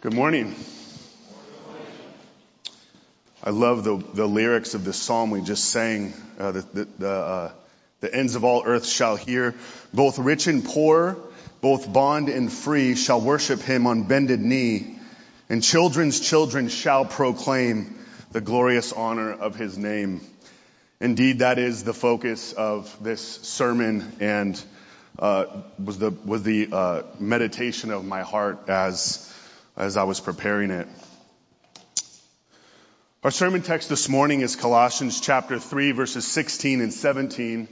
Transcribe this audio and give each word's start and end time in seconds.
Good 0.00 0.14
morning. 0.14 0.54
I 3.42 3.50
love 3.50 3.82
the, 3.82 3.96
the 4.14 4.28
lyrics 4.28 4.74
of 4.74 4.84
this 4.84 4.96
psalm 4.96 5.32
we 5.32 5.40
just 5.40 5.64
sang. 5.64 6.14
Uh, 6.38 6.52
the, 6.52 6.60
the, 6.60 6.88
the, 7.00 7.10
uh, 7.10 7.52
the 7.98 8.14
ends 8.14 8.36
of 8.36 8.44
all 8.44 8.62
earth 8.64 8.86
shall 8.86 9.16
hear. 9.16 9.56
Both 9.92 10.20
rich 10.20 10.46
and 10.46 10.64
poor, 10.64 11.16
both 11.60 11.92
bond 11.92 12.28
and 12.28 12.52
free 12.52 12.94
shall 12.94 13.20
worship 13.20 13.60
him 13.60 13.88
on 13.88 14.04
bended 14.04 14.38
knee. 14.38 15.00
And 15.48 15.64
children's 15.64 16.20
children 16.20 16.68
shall 16.68 17.04
proclaim 17.04 17.98
the 18.30 18.40
glorious 18.40 18.92
honor 18.92 19.32
of 19.32 19.56
his 19.56 19.76
name. 19.76 20.20
Indeed, 21.00 21.40
that 21.40 21.58
is 21.58 21.82
the 21.82 21.92
focus 21.92 22.52
of 22.52 22.96
this 23.02 23.20
sermon 23.20 24.12
and 24.20 24.62
uh, 25.18 25.46
was 25.84 25.98
the 25.98 26.10
was 26.10 26.44
the 26.44 26.68
uh, 26.70 27.02
meditation 27.18 27.90
of 27.90 28.04
my 28.04 28.22
heart 28.22 28.68
as 28.68 29.27
as 29.78 29.96
I 29.96 30.02
was 30.02 30.18
preparing 30.18 30.72
it. 30.72 30.88
Our 33.22 33.30
sermon 33.30 33.62
text 33.62 33.88
this 33.88 34.08
morning 34.08 34.40
is 34.40 34.56
Colossians 34.56 35.20
chapter 35.20 35.60
3 35.60 35.92
verses 35.92 36.26
16 36.26 36.80
and 36.80 36.92
17 36.92 37.68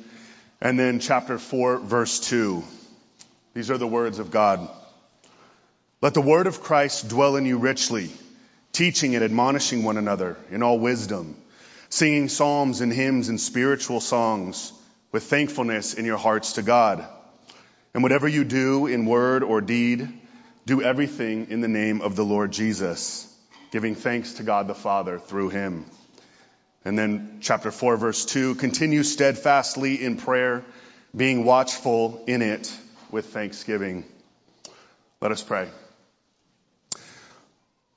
and 0.60 0.79
then 0.79 1.01
chapter 1.01 1.37
4 1.37 1.79
verse 1.79 2.20
2. 2.20 2.62
These 3.55 3.73
are 3.73 3.79
the 3.79 3.88
words 3.88 4.20
of 4.20 4.30
God. 4.30 4.69
Let 6.01 6.15
the 6.15 6.20
word 6.20 6.46
of 6.46 6.62
Christ 6.62 7.09
dwell 7.09 7.34
in 7.37 7.45
you 7.45 7.59
richly, 7.59 8.10
teaching 8.73 9.16
and 9.16 9.24
admonishing 9.24 9.82
one 9.82 9.96
another 9.96 10.37
in 10.51 10.62
all 10.62 10.79
wisdom, 10.79 11.37
singing 11.88 12.29
psalms 12.29 12.82
and 12.82 12.93
hymns 12.93 13.29
and 13.29 13.41
spiritual 13.41 14.01
songs 14.01 14.73
with 15.10 15.24
thankfulness 15.24 15.95
in 15.95 16.04
your 16.04 16.18
hearts 16.18 16.52
to 16.52 16.62
God. 16.62 17.04
And 17.95 18.02
whatever 18.02 18.29
you 18.29 18.45
do 18.45 18.87
in 18.87 19.07
word 19.07 19.43
or 19.43 19.60
deed, 19.60 20.09
do 20.66 20.83
everything 20.83 21.47
in 21.51 21.61
the 21.61 21.69
name 21.69 22.01
of 22.01 22.16
the 22.16 22.25
Lord 22.25 22.51
Jesus, 22.51 23.33
giving 23.70 23.95
thanks 23.95 24.34
to 24.34 24.43
God 24.43 24.66
the 24.66 24.74
Father 24.74 25.19
through 25.20 25.51
him. 25.51 25.87
And 26.85 26.99
then 26.99 27.38
chapter 27.40 27.71
4 27.71 27.96
verse 27.96 28.24
2, 28.24 28.57
continue 28.57 29.05
steadfastly 29.05 30.02
in 30.02 30.16
prayer, 30.16 30.65
being 31.15 31.45
watchful 31.45 32.24
in 32.27 32.43
it 32.43 32.77
with 33.13 33.27
thanksgiving. 33.27 34.05
Let 35.21 35.30
us 35.30 35.43
pray. 35.43 35.68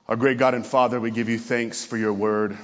Our 0.08 0.16
great 0.16 0.38
God 0.38 0.54
and 0.54 0.66
Father, 0.66 1.00
we 1.00 1.12
give 1.12 1.28
you 1.28 1.40
thanks 1.40 1.84
for 1.84 1.98
your 1.98 2.14
word. 2.14 2.56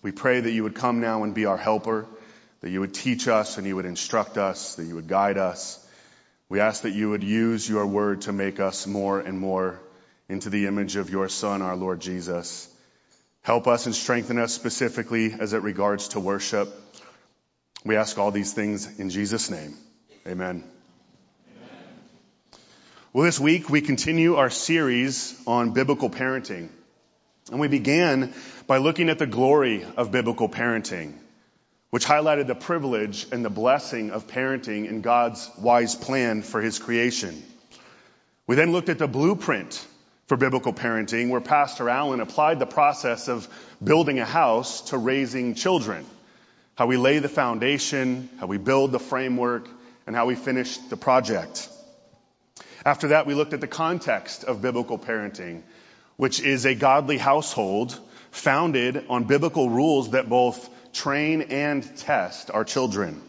We 0.00 0.12
pray 0.12 0.40
that 0.40 0.50
you 0.50 0.62
would 0.62 0.74
come 0.74 1.00
now 1.00 1.24
and 1.24 1.34
be 1.34 1.44
our 1.44 1.56
helper, 1.58 2.06
that 2.60 2.70
you 2.70 2.80
would 2.80 2.94
teach 2.94 3.28
us 3.28 3.58
and 3.58 3.66
you 3.66 3.76
would 3.76 3.86
instruct 3.86 4.38
us, 4.38 4.76
that 4.76 4.84
you 4.84 4.94
would 4.94 5.08
guide 5.08 5.36
us. 5.36 5.78
We 6.52 6.60
ask 6.60 6.82
that 6.82 6.90
you 6.90 7.08
would 7.08 7.24
use 7.24 7.66
your 7.66 7.86
word 7.86 8.20
to 8.22 8.32
make 8.34 8.60
us 8.60 8.86
more 8.86 9.18
and 9.18 9.40
more 9.40 9.80
into 10.28 10.50
the 10.50 10.66
image 10.66 10.96
of 10.96 11.08
your 11.08 11.30
Son, 11.30 11.62
our 11.62 11.76
Lord 11.76 12.00
Jesus. 12.02 12.68
Help 13.40 13.66
us 13.66 13.86
and 13.86 13.94
strengthen 13.94 14.38
us 14.38 14.52
specifically 14.52 15.32
as 15.32 15.54
it 15.54 15.62
regards 15.62 16.08
to 16.08 16.20
worship. 16.20 16.68
We 17.86 17.96
ask 17.96 18.18
all 18.18 18.30
these 18.30 18.52
things 18.52 18.98
in 19.00 19.08
Jesus' 19.08 19.48
name. 19.48 19.78
Amen. 20.26 20.62
Amen. 21.56 21.78
Well, 23.14 23.24
this 23.24 23.40
week 23.40 23.70
we 23.70 23.80
continue 23.80 24.34
our 24.34 24.50
series 24.50 25.34
on 25.46 25.70
biblical 25.70 26.10
parenting. 26.10 26.68
And 27.50 27.60
we 27.60 27.68
began 27.68 28.34
by 28.66 28.76
looking 28.76 29.08
at 29.08 29.18
the 29.18 29.26
glory 29.26 29.86
of 29.96 30.12
biblical 30.12 30.50
parenting 30.50 31.14
which 31.92 32.06
highlighted 32.06 32.46
the 32.46 32.54
privilege 32.54 33.26
and 33.32 33.44
the 33.44 33.50
blessing 33.50 34.12
of 34.12 34.26
parenting 34.26 34.88
in 34.88 35.02
God's 35.02 35.50
wise 35.58 35.94
plan 35.94 36.40
for 36.40 36.62
his 36.62 36.78
creation. 36.78 37.42
We 38.46 38.56
then 38.56 38.72
looked 38.72 38.88
at 38.88 38.98
the 38.98 39.06
blueprint 39.06 39.86
for 40.26 40.38
biblical 40.38 40.72
parenting 40.72 41.28
where 41.28 41.42
Pastor 41.42 41.90
Allen 41.90 42.20
applied 42.20 42.58
the 42.60 42.64
process 42.64 43.28
of 43.28 43.46
building 43.84 44.18
a 44.20 44.24
house 44.24 44.88
to 44.88 44.96
raising 44.96 45.54
children. 45.54 46.06
How 46.76 46.86
we 46.86 46.96
lay 46.96 47.18
the 47.18 47.28
foundation, 47.28 48.30
how 48.40 48.46
we 48.46 48.56
build 48.56 48.90
the 48.90 48.98
framework, 48.98 49.68
and 50.06 50.16
how 50.16 50.24
we 50.24 50.34
finish 50.34 50.78
the 50.78 50.96
project. 50.96 51.68
After 52.86 53.08
that, 53.08 53.26
we 53.26 53.34
looked 53.34 53.52
at 53.52 53.60
the 53.60 53.66
context 53.66 54.44
of 54.44 54.62
biblical 54.62 54.98
parenting, 54.98 55.60
which 56.16 56.40
is 56.40 56.64
a 56.64 56.74
godly 56.74 57.18
household 57.18 58.00
founded 58.30 59.04
on 59.10 59.24
biblical 59.24 59.68
rules 59.68 60.12
that 60.12 60.30
both 60.30 60.70
train 60.92 61.42
and 61.42 61.82
test 61.98 62.50
our 62.50 62.64
children. 62.64 63.20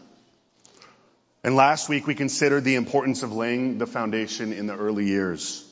And 1.42 1.56
last 1.56 1.88
week 1.88 2.06
we 2.06 2.14
considered 2.14 2.64
the 2.64 2.76
importance 2.76 3.22
of 3.22 3.32
laying 3.32 3.78
the 3.78 3.86
foundation 3.86 4.52
in 4.52 4.66
the 4.66 4.76
early 4.76 5.06
years. 5.06 5.62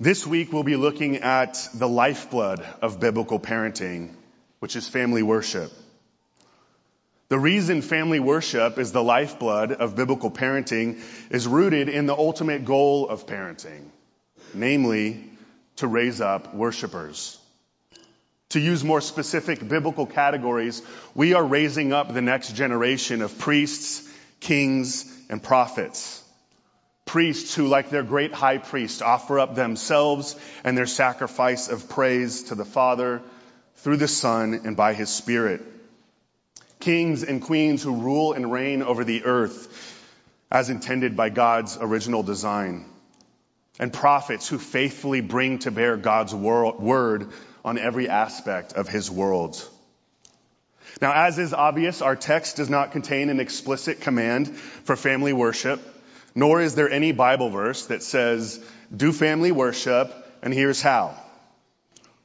This 0.00 0.26
week 0.26 0.52
we'll 0.52 0.64
be 0.64 0.76
looking 0.76 1.18
at 1.18 1.68
the 1.74 1.88
lifeblood 1.88 2.60
of 2.82 3.00
biblical 3.00 3.40
parenting, 3.40 4.10
which 4.58 4.76
is 4.76 4.88
family 4.88 5.22
worship. 5.22 5.72
The 7.28 7.38
reason 7.38 7.80
family 7.80 8.20
worship 8.20 8.78
is 8.78 8.92
the 8.92 9.02
lifeblood 9.02 9.72
of 9.72 9.96
biblical 9.96 10.30
parenting 10.30 11.00
is 11.30 11.46
rooted 11.46 11.88
in 11.88 12.06
the 12.06 12.14
ultimate 12.14 12.64
goal 12.64 13.08
of 13.08 13.26
parenting, 13.26 13.86
namely 14.52 15.24
to 15.76 15.86
raise 15.86 16.20
up 16.20 16.54
worshipers. 16.54 17.38
To 18.50 18.60
use 18.60 18.84
more 18.84 19.00
specific 19.00 19.66
biblical 19.66 20.06
categories, 20.06 20.82
we 21.14 21.34
are 21.34 21.44
raising 21.44 21.92
up 21.92 22.12
the 22.12 22.22
next 22.22 22.54
generation 22.54 23.22
of 23.22 23.38
priests, 23.38 24.08
kings, 24.40 25.10
and 25.28 25.42
prophets. 25.42 26.22
Priests 27.04 27.54
who, 27.54 27.66
like 27.66 27.90
their 27.90 28.02
great 28.02 28.32
high 28.32 28.58
priest, 28.58 29.02
offer 29.02 29.38
up 29.38 29.54
themselves 29.54 30.36
and 30.62 30.76
their 30.76 30.86
sacrifice 30.86 31.68
of 31.68 31.88
praise 31.88 32.44
to 32.44 32.54
the 32.54 32.64
Father 32.64 33.22
through 33.76 33.96
the 33.96 34.08
Son 34.08 34.60
and 34.64 34.76
by 34.76 34.94
His 34.94 35.10
Spirit. 35.10 35.62
Kings 36.80 37.22
and 37.22 37.42
queens 37.42 37.82
who 37.82 37.96
rule 37.96 38.34
and 38.34 38.52
reign 38.52 38.82
over 38.82 39.04
the 39.04 39.24
earth 39.24 40.00
as 40.50 40.70
intended 40.70 41.16
by 41.16 41.30
God's 41.30 41.78
original 41.80 42.22
design. 42.22 42.84
And 43.78 43.92
prophets 43.92 44.46
who 44.46 44.58
faithfully 44.58 45.20
bring 45.20 45.58
to 45.60 45.70
bear 45.70 45.96
God's 45.96 46.34
word 46.34 47.28
on 47.64 47.78
every 47.78 48.08
aspect 48.08 48.74
of 48.74 48.88
his 48.88 49.10
world. 49.10 49.68
Now, 51.00 51.12
as 51.12 51.38
is 51.38 51.54
obvious, 51.54 52.02
our 52.02 52.14
text 52.14 52.56
does 52.56 52.70
not 52.70 52.92
contain 52.92 53.30
an 53.30 53.40
explicit 53.40 54.00
command 54.00 54.54
for 54.56 54.96
family 54.96 55.32
worship, 55.32 55.80
nor 56.34 56.60
is 56.60 56.74
there 56.74 56.90
any 56.90 57.12
Bible 57.12 57.50
verse 57.50 57.86
that 57.86 58.02
says, 58.02 58.60
do 58.94 59.12
family 59.12 59.50
worship, 59.50 60.12
and 60.42 60.52
here's 60.52 60.82
how. 60.82 61.16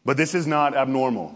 But 0.05 0.17
this 0.17 0.35
is 0.35 0.45
not 0.45 0.75
abnormal. 0.75 1.35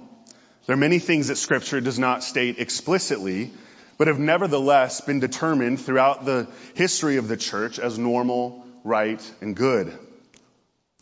There 0.66 0.74
are 0.74 0.78
many 0.78 1.00
things 1.00 1.28
that 1.28 1.38
scripture 1.38 1.82
does 1.82 2.00
not 2.00 2.24
state 2.24 2.60
explicitly, 2.60 3.52
but 3.98 4.08
have 4.08 4.20
nevertheless 4.20 5.02
been 5.02 5.20
determined 5.20 5.80
throughout 5.80 6.26
the 6.26 6.48
history 6.74 7.18
of 7.18 7.28
the 7.28 7.38
church 7.38 7.80
as 7.80 7.98
normal, 7.98 8.66
right, 8.84 9.22
and 9.42 9.56
good. 9.56 9.98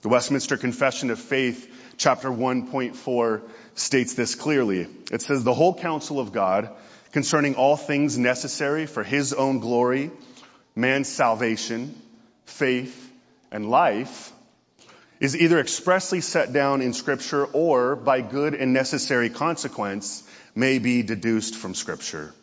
The 0.02 0.10
Westminster 0.10 0.58
Confession 0.58 1.12
of 1.12 1.20
Faith 1.20 1.68
chapter 2.02 2.30
1.4 2.30 3.42
states 3.76 4.16
this 4.16 4.34
clearly. 4.34 4.88
It 5.12 5.22
says, 5.22 5.44
the 5.44 5.54
whole 5.54 5.76
counsel 5.76 6.20
of 6.20 6.32
God 6.32 6.72
concerning 7.12 7.54
all 7.54 7.78
things 7.78 8.18
necessary 8.18 8.88
for 8.88 9.04
his 9.04 9.34
own 9.34 9.60
glory, 9.60 10.10
man's 10.76 11.08
salvation, 11.08 11.94
faith, 12.46 13.12
and 13.52 13.70
life 13.70 14.32
is 15.20 15.38
either 15.38 15.60
expressly 15.60 16.22
set 16.22 16.52
down 16.52 16.82
in 16.82 16.94
scripture 16.94 17.46
or 17.46 17.96
by 17.96 18.22
good 18.22 18.56
and 18.56 18.74
necessary 18.74 19.30
consequence 19.30 20.28
may 20.56 20.80
be 20.80 21.04
deduced 21.04 21.56
from 21.56 21.76
scripture. 21.76 22.34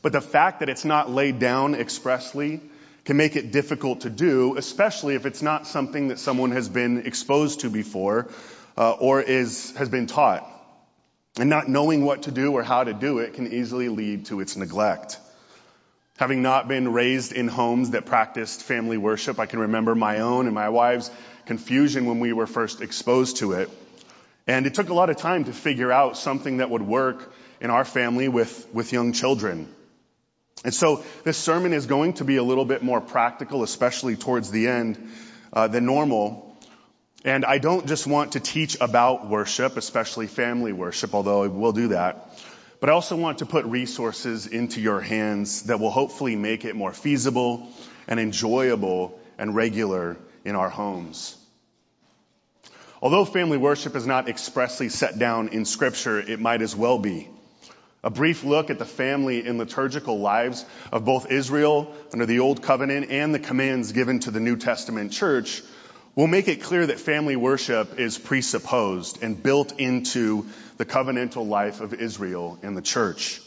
But 0.00 0.12
the 0.12 0.22
fact 0.22 0.60
that 0.60 0.70
it's 0.70 0.86
not 0.86 1.10
laid 1.10 1.38
down 1.38 1.74
expressly 1.74 2.62
can 3.04 3.16
make 3.16 3.36
it 3.36 3.50
difficult 3.50 4.02
to 4.02 4.10
do, 4.10 4.56
especially 4.56 5.14
if 5.14 5.26
it's 5.26 5.42
not 5.42 5.66
something 5.66 6.08
that 6.08 6.18
someone 6.18 6.52
has 6.52 6.68
been 6.68 7.06
exposed 7.06 7.60
to 7.60 7.70
before 7.70 8.28
uh, 8.76 8.92
or 8.92 9.20
is 9.20 9.74
has 9.76 9.88
been 9.88 10.06
taught. 10.06 10.48
And 11.38 11.48
not 11.48 11.68
knowing 11.68 12.04
what 12.04 12.24
to 12.24 12.30
do 12.30 12.52
or 12.52 12.62
how 12.62 12.84
to 12.84 12.92
do 12.92 13.18
it 13.18 13.34
can 13.34 13.52
easily 13.52 13.88
lead 13.88 14.26
to 14.26 14.40
its 14.40 14.56
neglect. 14.56 15.18
Having 16.18 16.42
not 16.42 16.68
been 16.68 16.92
raised 16.92 17.32
in 17.32 17.48
homes 17.48 17.90
that 17.90 18.04
practiced 18.04 18.62
family 18.62 18.98
worship, 18.98 19.40
I 19.40 19.46
can 19.46 19.60
remember 19.60 19.94
my 19.94 20.20
own 20.20 20.46
and 20.46 20.54
my 20.54 20.68
wife's 20.68 21.10
confusion 21.46 22.04
when 22.04 22.20
we 22.20 22.32
were 22.32 22.46
first 22.46 22.82
exposed 22.82 23.38
to 23.38 23.52
it. 23.52 23.70
And 24.46 24.66
it 24.66 24.74
took 24.74 24.90
a 24.90 24.94
lot 24.94 25.08
of 25.08 25.16
time 25.16 25.44
to 25.44 25.52
figure 25.52 25.90
out 25.90 26.18
something 26.18 26.58
that 26.58 26.68
would 26.68 26.82
work 26.82 27.32
in 27.60 27.70
our 27.70 27.84
family 27.84 28.28
with, 28.28 28.68
with 28.72 28.92
young 28.92 29.12
children. 29.12 29.68
And 30.64 30.72
so 30.72 31.04
this 31.24 31.36
sermon 31.36 31.72
is 31.72 31.86
going 31.86 32.14
to 32.14 32.24
be 32.24 32.36
a 32.36 32.42
little 32.42 32.64
bit 32.64 32.82
more 32.82 33.00
practical, 33.00 33.62
especially 33.62 34.16
towards 34.16 34.50
the 34.50 34.68
end, 34.68 35.10
uh, 35.52 35.68
than 35.68 35.86
normal. 35.86 36.56
And 37.24 37.44
I 37.44 37.58
don't 37.58 37.86
just 37.86 38.06
want 38.06 38.32
to 38.32 38.40
teach 38.40 38.76
about 38.80 39.28
worship, 39.28 39.76
especially 39.76 40.26
family 40.26 40.72
worship, 40.72 41.14
although 41.14 41.42
I 41.42 41.48
will 41.48 41.72
do 41.72 41.88
that. 41.88 42.28
But 42.80 42.90
I 42.90 42.92
also 42.94 43.16
want 43.16 43.38
to 43.38 43.46
put 43.46 43.64
resources 43.64 44.46
into 44.48 44.80
your 44.80 45.00
hands 45.00 45.64
that 45.64 45.78
will 45.78 45.90
hopefully 45.90 46.34
make 46.34 46.64
it 46.64 46.74
more 46.74 46.92
feasible 46.92 47.68
and 48.08 48.18
enjoyable 48.18 49.20
and 49.38 49.54
regular 49.54 50.16
in 50.44 50.56
our 50.56 50.68
homes. 50.68 51.36
Although 53.00 53.24
family 53.24 53.56
worship 53.56 53.96
is 53.96 54.06
not 54.06 54.28
expressly 54.28 54.88
set 54.88 55.18
down 55.18 55.48
in 55.48 55.64
scripture, 55.64 56.20
it 56.20 56.40
might 56.40 56.62
as 56.62 56.74
well 56.74 56.98
be. 56.98 57.28
A 58.04 58.10
brief 58.10 58.42
look 58.42 58.70
at 58.70 58.80
the 58.80 58.84
family 58.84 59.46
and 59.46 59.58
liturgical 59.58 60.18
lives 60.18 60.64
of 60.90 61.04
both 61.04 61.30
Israel 61.30 61.94
under 62.12 62.26
the 62.26 62.40
Old 62.40 62.62
Covenant 62.62 63.10
and 63.10 63.32
the 63.32 63.38
commands 63.38 63.92
given 63.92 64.18
to 64.20 64.32
the 64.32 64.40
New 64.40 64.56
Testament 64.56 65.12
church 65.12 65.62
will 66.16 66.26
make 66.26 66.48
it 66.48 66.62
clear 66.62 66.86
that 66.86 66.98
family 66.98 67.36
worship 67.36 68.00
is 68.00 68.18
presupposed 68.18 69.22
and 69.22 69.40
built 69.40 69.78
into 69.78 70.46
the 70.78 70.84
covenantal 70.84 71.46
life 71.46 71.80
of 71.80 71.94
Israel 71.94 72.58
and 72.62 72.76
the 72.76 72.82
church. 72.82 73.40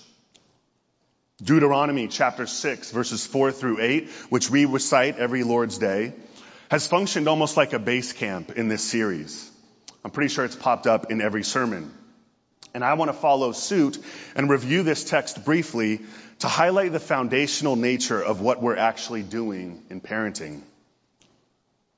Deuteronomy 1.44 2.08
chapter 2.08 2.48
6 2.48 2.92
verses 2.92 3.28
4 3.28 3.52
through 3.52 3.82
8, 3.82 4.10
which 4.30 4.50
we 4.50 4.64
recite 4.64 5.18
every 5.18 5.44
Lord's 5.44 5.78
Day, 5.78 6.14
has 6.72 6.88
functioned 6.88 7.28
almost 7.28 7.58
like 7.58 7.74
a 7.74 7.80
base 7.80 8.14
camp 8.14 8.52
in 8.52 8.70
this 8.70 8.84
series. 8.84 9.52
I'm 10.06 10.12
pretty 10.12 10.34
sure 10.34 10.46
it's 10.46 10.56
popped 10.56 10.88
up 10.88 11.12
in 11.12 11.20
every 11.20 11.44
sermon. 11.44 11.92
And 12.76 12.84
I 12.84 12.96
want 12.96 13.08
to 13.08 13.18
follow 13.18 13.54
suit 13.54 13.98
and 14.36 14.50
review 14.50 14.84
this 14.84 15.06
text 15.06 15.46
briefly 15.46 16.02
to 16.40 16.50
highlight 16.50 16.92
the 16.92 17.00
foundational 17.00 17.78
nature 17.78 18.22
of 18.22 18.42
what 18.42 18.62
we're 18.62 18.76
actually 18.76 19.24
doing 19.24 19.82
in 19.90 20.02
parenting. 20.02 20.60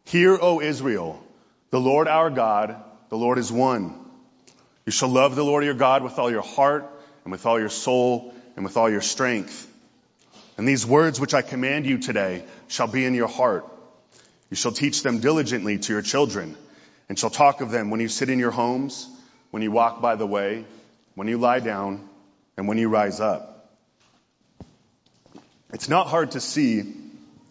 Hear, 0.06 0.38
O 0.39 0.62
Israel, 0.62 1.19
the 1.71 1.79
Lord 1.79 2.07
our 2.07 2.29
God, 2.29 2.75
the 3.09 3.18
Lord 3.18 3.39
is 3.39 3.51
one. 3.51 3.95
You 4.85 4.91
shall 4.91 5.09
love 5.09 5.35
the 5.35 5.44
Lord 5.44 5.65
your 5.65 5.74
God 5.74 6.03
with 6.03 6.19
all 6.19 6.29
your 6.29 6.44
heart 6.44 6.88
and 7.23 7.31
with 7.31 7.47
all 7.47 7.59
your 7.59 7.69
soul 7.69 8.31
and 8.56 8.63
with 8.63 8.77
all 8.77 8.89
your 8.89 9.01
strength. 9.01 9.68
And 10.59 10.68
these 10.68 10.85
words 10.85 11.19
which 11.19 11.33
I 11.33 11.41
command 11.41 11.88
you 11.88 11.97
today 11.97 12.44
shall 12.68 12.88
be 12.88 13.03
in 13.03 13.15
your 13.15 13.27
heart. 13.27 13.65
You 14.51 14.56
shall 14.56 14.73
teach 14.73 15.01
them 15.01 15.21
diligently 15.21 15.80
to 15.80 15.94
your 15.94 16.03
children 16.03 16.56
and 17.09 17.18
shall 17.18 17.31
talk 17.31 17.62
of 17.62 17.71
them 17.71 17.89
when 17.89 18.00
you 18.00 18.09
sit 18.09 18.30
in 18.30 18.38
your 18.38 18.51
homes, 18.51 19.09
when 19.51 19.63
you 19.63 19.71
walk 19.71 20.01
by 20.01 20.15
the 20.15 20.27
way, 20.27 20.65
when 21.15 21.27
you 21.27 21.38
lie 21.38 21.59
down, 21.59 22.07
and 22.57 22.67
when 22.67 22.77
you 22.77 22.89
rise 22.89 23.19
up. 23.19 23.71
It's 25.73 25.89
not 25.89 26.07
hard 26.07 26.31
to 26.31 26.39
see 26.39 26.94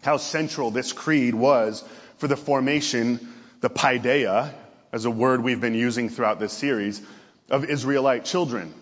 how 0.03 0.17
central 0.17 0.71
this 0.71 0.93
creed 0.93 1.35
was 1.35 1.85
for 2.19 2.29
the 2.29 2.37
formation, 2.37 3.29
the 3.61 3.71
paideia, 3.71 4.53
as 4.93 5.05
a 5.05 5.11
word 5.11 5.43
we've 5.43 5.61
been 5.61 5.75
using 5.75 6.09
throughout 6.09 6.41
this 6.41 6.53
series, 6.53 7.03
of 7.51 7.65
Israelite 7.65 8.25
children. 8.25 8.75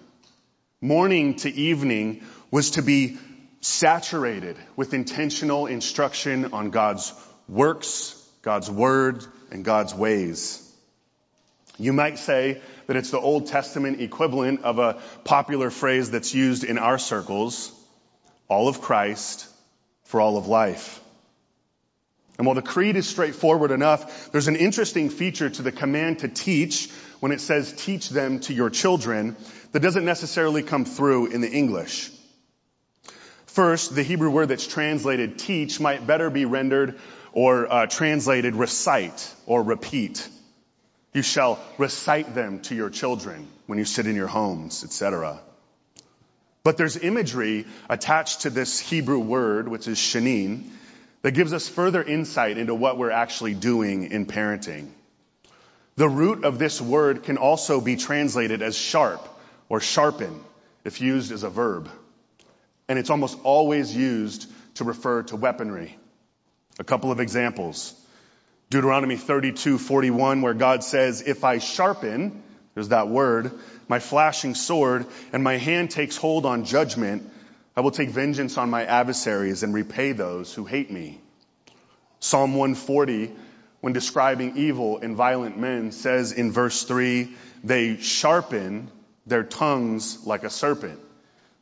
Morning 0.81 1.37
to 1.37 1.51
evening 1.51 2.23
was 2.51 2.73
to 2.73 2.83
be 2.83 3.19
saturated 3.61 4.57
with 4.77 4.95
intentional 4.95 5.67
instruction 5.67 6.53
on 6.53 6.71
God's 6.71 7.13
works, 7.49 8.15
God's 8.43 8.71
word, 8.71 9.25
and 9.51 9.65
God's 9.65 9.95
ways. 9.95 10.64
You 11.79 11.93
might 11.93 12.19
say 12.19 12.61
that 12.87 12.97
it's 12.97 13.11
the 13.11 13.19
Old 13.19 13.49
Testament 13.49 14.01
equivalent 14.01 14.63
of 14.63 14.79
a 14.79 15.01
popular 15.25 15.71
phrase 15.71 16.11
that's 16.11 16.35
used 16.35 16.65
in 16.65 16.79
our 16.79 16.99
circles, 16.99 17.73
all 18.49 18.69
of 18.69 18.81
Christ 18.81 19.49
for 20.05 20.21
all 20.21 20.37
of 20.37 20.47
life. 20.47 21.01
And 22.37 22.47
while 22.47 22.55
the 22.55 22.63
creed 22.63 22.97
is 22.97 23.09
straightforward 23.09 23.71
enough, 23.71 24.31
there's 24.33 24.49
an 24.49 24.57
interesting 24.57 25.09
feature 25.09 25.51
to 25.51 25.63
the 25.63 25.73
command 25.73 26.21
to 26.21 26.29
teach 26.29 26.91
when 27.21 27.33
it 27.33 27.41
says 27.41 27.73
teach 27.73 28.09
them 28.09 28.41
to 28.41 28.55
your 28.55 28.71
children 28.71 29.37
that 29.73 29.81
doesn't 29.81 30.05
necessarily 30.05 30.63
come 30.63 30.85
through 30.85 31.27
in 31.27 31.41
the 31.41 31.51
English. 31.51 32.11
First, 33.47 33.95
the 33.95 34.03
Hebrew 34.03 34.31
word 34.31 34.49
that's 34.49 34.67
translated 34.67 35.39
teach 35.39 35.79
might 35.79 36.07
better 36.07 36.29
be 36.29 36.45
rendered 36.45 36.99
or 37.33 37.73
uh, 37.73 37.87
translated 37.87 38.57
recite 38.57 39.33
or 39.47 39.63
repeat. 39.63 40.29
You 41.15 41.23
shall 41.23 41.61
recite 41.79 42.35
them 42.35 42.61
to 42.63 42.75
your 42.75 42.91
children 42.91 43.49
when 43.67 43.79
you 43.79 43.85
sit 43.85 44.07
in 44.07 44.17
your 44.17 44.27
homes, 44.27 44.83
etc. 44.83 45.41
But 46.65 46.77
there's 46.77 46.97
imagery 46.97 47.67
attached 47.89 48.43
to 48.43 48.51
this 48.51 48.81
Hebrew 48.81 49.21
word, 49.21 49.69
which 49.69 49.87
is 49.87 49.97
shanin, 49.97 50.71
that 51.23 51.33
gives 51.33 51.53
us 51.53 51.69
further 51.69 52.03
insight 52.03 52.59
into 52.59 52.75
what 52.75 52.99
we're 52.99 53.13
actually 53.13 53.55
doing 53.55 54.11
in 54.11 54.27
parenting. 54.27 54.91
The 55.97 56.09
root 56.09 56.45
of 56.45 56.59
this 56.59 56.81
word 56.81 57.23
can 57.23 57.39
also 57.39 57.81
be 57.81 57.97
translated 57.97 58.61
as 58.61 58.77
sharp 58.77 59.27
or 59.69 59.81
sharpen 59.81 60.41
if 60.85 61.01
used 61.01 61.31
as 61.31 61.45
a 61.45 61.49
verb. 61.49 61.89
And 62.89 62.99
it's 62.99 63.11
almost 63.11 63.39
always 63.45 63.95
used 63.95 64.51
to 64.75 64.85
refer 64.85 65.23
to 65.25 65.37
weaponry. 65.37 65.97
A 66.79 66.85
couple 66.85 67.13
of 67.13 67.21
examples. 67.21 67.95
Deuteronomy 68.71 69.17
32:41 69.17 70.43
where 70.43 70.55
God 70.55 70.83
says, 70.83 71.23
"If 71.23 71.45
I 71.45 71.59
sharpen, 71.59 72.43
there's 72.75 72.89
that 72.89 73.09
word, 73.09 73.53
my 73.89 73.99
flashing 73.99 74.55
sword 74.55 75.07
and 75.33 75.45
my 75.45 75.59
hand 75.59 75.91
takes 75.91 76.17
hold 76.17 76.47
on 76.47 76.65
judgment, 76.65 77.31
I 77.77 77.81
will 77.81 77.91
take 77.91 78.11
vengeance 78.11 78.57
on 78.57 78.71
my 78.71 78.85
adversaries 78.85 79.63
and 79.63 79.75
repay 79.75 80.13
those 80.13 80.55
who 80.55 80.65
hate 80.65 80.91
me. 80.91 81.21
Psalm 82.21 82.55
140, 82.55 83.33
when 83.81 83.93
describing 83.93 84.57
evil 84.57 84.99
and 84.99 85.17
violent 85.17 85.59
men, 85.59 85.93
says 85.93 86.33
in 86.33 86.53
verse 86.53 86.85
3, 86.85 87.35
they 87.63 87.97
sharpen 87.99 88.91
their 89.27 89.43
tongues 89.43 90.25
like 90.25 90.45
a 90.45 90.51
serpent. 90.51 91.01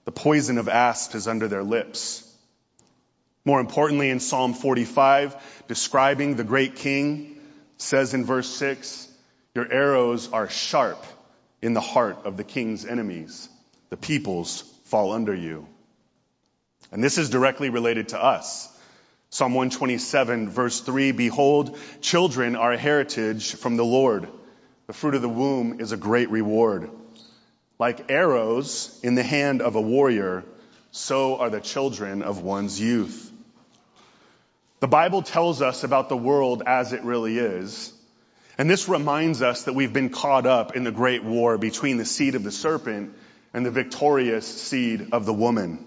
The 0.05 0.13
poison 0.13 0.59
of 0.59 0.69
asps 0.69 1.15
is 1.15 1.29
under 1.29 1.49
their 1.49 1.63
lips. 1.63 2.29
More 3.45 3.61
importantly, 3.61 4.11
in 4.11 4.21
Psalm 4.21 4.55
45, 4.55 5.65
describing 5.67 6.37
the 6.37 6.45
great 6.45 6.77
king, 6.77 7.41
says 7.77 8.15
in 8.15 8.25
verse 8.25 8.49
6, 8.49 9.09
your 9.55 9.71
arrows 9.71 10.33
are 10.33 10.49
sharp 10.49 11.05
in 11.61 11.75
the 11.75 11.81
heart 11.81 12.25
of 12.25 12.37
the 12.37 12.45
king's 12.45 12.85
enemies. 12.87 13.49
The 13.91 13.97
peoples 13.97 14.63
fall 14.85 15.13
under 15.13 15.35
you. 15.35 15.67
And 16.93 17.03
this 17.03 17.19
is 17.19 17.31
directly 17.31 17.71
related 17.71 18.09
to 18.11 18.23
us. 18.23 18.69
Psalm 19.31 19.55
127 19.55 20.51
verse 20.51 20.81
3, 20.81 21.13
behold, 21.13 21.79
children 22.01 22.55
are 22.55 22.73
a 22.73 22.79
heritage 22.79 23.55
from 23.55 23.77
the 23.77 23.85
Lord. 23.85 24.29
The 24.87 24.93
fruit 24.93 25.15
of 25.15 25.23
the 25.23 25.29
womb 25.29 25.81
is 25.81 25.93
a 25.93 25.97
great 25.97 26.31
reward. 26.31 26.91
Like 27.79 28.11
arrows 28.11 29.01
in 29.03 29.15
the 29.15 29.23
hand 29.23 29.63
of 29.63 29.75
a 29.75 29.81
warrior, 29.81 30.45
so 30.91 31.39
are 31.39 31.51
the 31.51 31.61
children 31.61 32.23
of 32.23 32.43
one's 32.43 32.79
youth. 32.79 33.32
The 34.83 34.89
Bible 34.89 35.23
tells 35.23 35.63
us 35.63 35.85
about 35.85 36.09
the 36.09 36.17
world 36.17 36.65
as 36.67 36.93
it 36.93 37.05
really 37.05 37.39
is. 37.39 37.93
And 38.59 38.69
this 38.69 38.89
reminds 38.89 39.41
us 39.41 39.63
that 39.63 39.75
we've 39.77 39.93
been 39.93 40.09
caught 40.09 40.45
up 40.45 40.75
in 40.75 40.83
the 40.83 40.91
great 40.91 41.23
war 41.23 41.57
between 41.57 41.99
the 41.99 42.05
seed 42.05 42.35
of 42.35 42.43
the 42.43 42.51
serpent 42.51 43.15
and 43.55 43.65
the 43.65 43.71
victorious 43.71 44.45
seed 44.45 45.11
of 45.13 45.25
the 45.25 45.33
woman. 45.33 45.87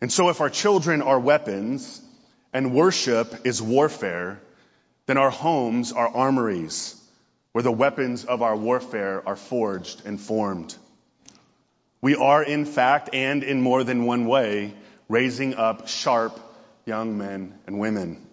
And 0.00 0.10
so 0.10 0.30
if 0.30 0.40
our 0.40 0.48
children 0.48 1.02
are 1.02 1.20
weapons 1.20 2.00
and 2.54 2.72
worship 2.72 3.44
is 3.44 3.60
warfare, 3.60 4.40
then 5.04 5.18
our 5.18 5.30
homes 5.30 5.92
are 5.92 6.08
armories 6.08 6.98
where 7.52 7.62
the 7.62 7.70
weapons 7.70 8.24
of 8.24 8.40
our 8.40 8.56
warfare 8.56 9.22
are 9.28 9.36
forged 9.36 10.00
and 10.06 10.18
formed. 10.18 10.74
We 12.00 12.16
are 12.16 12.42
in 12.42 12.64
fact 12.64 13.10
and 13.12 13.44
in 13.44 13.60
more 13.60 13.84
than 13.84 14.06
one 14.06 14.24
way 14.24 14.72
raising 15.10 15.56
up 15.56 15.88
sharp 15.88 16.40
young 16.86 17.18
men 17.18 17.52
and 17.66 17.80
women. 17.80 18.24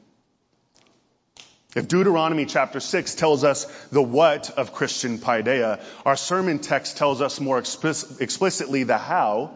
If 1.76 1.88
Deuteronomy 1.88 2.46
chapter 2.46 2.80
6 2.80 3.16
tells 3.16 3.44
us 3.44 3.66
the 3.88 4.02
what 4.02 4.52
of 4.52 4.74
Christian 4.74 5.18
paideia, 5.18 5.84
our 6.06 6.16
sermon 6.16 6.60
text 6.60 6.98
tells 6.98 7.20
us 7.20 7.40
more 7.40 7.58
explicitly 7.58 8.84
the 8.84 9.00
how 9.00 9.56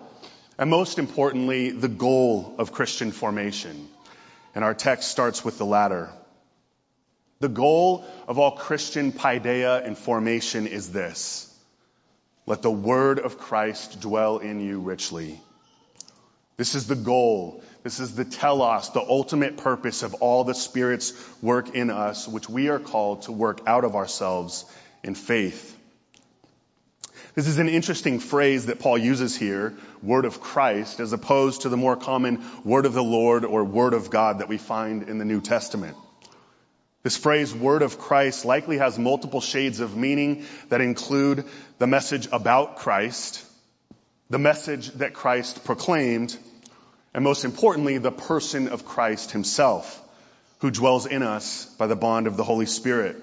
and 0.58 0.72
most 0.72 0.98
importantly, 0.98 1.70
the 1.70 1.88
goal 1.88 2.56
of 2.58 2.72
Christian 2.72 3.12
formation. 3.12 3.88
And 4.56 4.64
our 4.64 4.74
text 4.74 5.12
starts 5.12 5.46
with 5.46 5.60
the 5.60 5.66
latter. 5.66 6.10
The 7.40 7.50
goal 7.50 8.04
of 8.28 8.40
all 8.40 8.52
Christian 8.52 9.12
paideia 9.12 9.86
and 9.86 9.96
formation 9.96 10.66
is 10.66 10.92
this. 10.92 11.44
Let 12.48 12.64
the 12.64 12.72
word 12.72 13.20
of 13.20 13.38
Christ 13.38 14.02
dwell 14.02 14.40
in 14.40 14.60
you 14.60 14.80
richly. 14.80 15.40
This 16.56 16.74
is 16.74 16.88
the 16.88 16.96
goal. 16.96 17.62
This 17.88 18.02
is 18.02 18.16
the 18.16 18.26
telos, 18.26 18.90
the 18.90 19.00
ultimate 19.00 19.56
purpose 19.56 20.04
of 20.04 20.16
all 20.16 20.44
the 20.44 20.54
Spirit's 20.54 21.14
work 21.42 21.74
in 21.74 21.90
us, 21.90 22.28
which 22.28 22.50
we 22.50 22.68
are 22.68 22.80
called 22.80 23.22
to 23.22 23.32
work 23.32 23.62
out 23.66 23.86
of 23.86 23.96
ourselves 23.96 24.66
in 25.06 25.16
faith. 25.16 25.74
This 27.34 27.48
is 27.48 27.60
an 27.60 27.70
interesting 27.70 28.20
phrase 28.20 28.66
that 28.66 28.82
Paul 28.82 28.98
uses 28.98 29.38
here, 29.38 29.74
word 30.04 30.26
of 30.26 30.42
Christ, 30.42 31.00
as 31.00 31.14
opposed 31.14 31.62
to 31.62 31.70
the 31.70 31.78
more 31.78 31.96
common 31.96 32.44
word 32.66 32.86
of 32.86 32.92
the 32.92 33.02
Lord 33.02 33.46
or 33.46 33.64
word 33.64 33.94
of 33.94 34.10
God 34.10 34.40
that 34.40 34.50
we 34.50 34.58
find 34.58 35.04
in 35.04 35.18
the 35.18 35.24
New 35.24 35.40
Testament. 35.40 35.96
This 37.04 37.16
phrase, 37.16 37.56
word 37.56 37.84
of 37.84 37.98
Christ, 37.98 38.44
likely 38.44 38.80
has 38.80 39.00
multiple 39.00 39.40
shades 39.40 39.80
of 39.80 39.96
meaning 39.96 40.44
that 40.68 40.82
include 40.82 41.46
the 41.78 41.88
message 41.88 42.28
about 42.34 42.80
Christ, 42.80 43.46
the 44.30 44.40
message 44.40 44.90
that 44.96 45.14
Christ 45.14 45.64
proclaimed, 45.64 46.38
and 47.18 47.24
most 47.24 47.46
importantly, 47.46 47.98
the 47.98 48.12
person 48.12 48.68
of 48.68 48.86
Christ 48.86 49.32
himself, 49.32 50.04
who 50.60 50.70
dwells 50.70 51.08
in 51.08 51.24
us 51.24 51.66
by 51.80 51.88
the 51.88 51.96
bond 51.96 52.28
of 52.28 52.38
the 52.38 52.44
Holy 52.44 52.68
Spirit. 52.68 53.16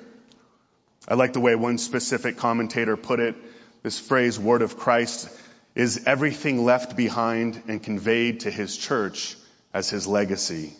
I 1.06 1.14
like 1.14 1.32
the 1.32 1.38
way 1.38 1.54
one 1.54 1.78
specific 1.78 2.36
commentator 2.36 2.96
put 2.96 3.20
it. 3.20 3.36
This 3.84 4.00
phrase, 4.00 4.36
word 4.36 4.62
of 4.62 4.76
Christ, 4.76 5.28
is 5.76 6.08
everything 6.08 6.64
left 6.64 6.96
behind 6.96 7.62
and 7.68 7.80
conveyed 7.80 8.40
to 8.40 8.50
his 8.50 8.76
church 8.76 9.36
as 9.72 9.90
his 9.90 10.08
legacy. 10.08 10.72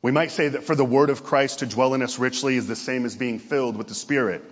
We 0.00 0.12
might 0.12 0.30
say 0.30 0.48
that 0.48 0.64
for 0.64 0.74
the 0.74 0.82
word 0.82 1.10
of 1.10 1.24
Christ 1.24 1.58
to 1.58 1.66
dwell 1.66 1.92
in 1.92 2.00
us 2.00 2.18
richly 2.18 2.56
is 2.56 2.68
the 2.68 2.74
same 2.74 3.04
as 3.04 3.16
being 3.16 3.38
filled 3.38 3.76
with 3.76 3.88
the 3.88 3.94
Spirit, 3.94 4.42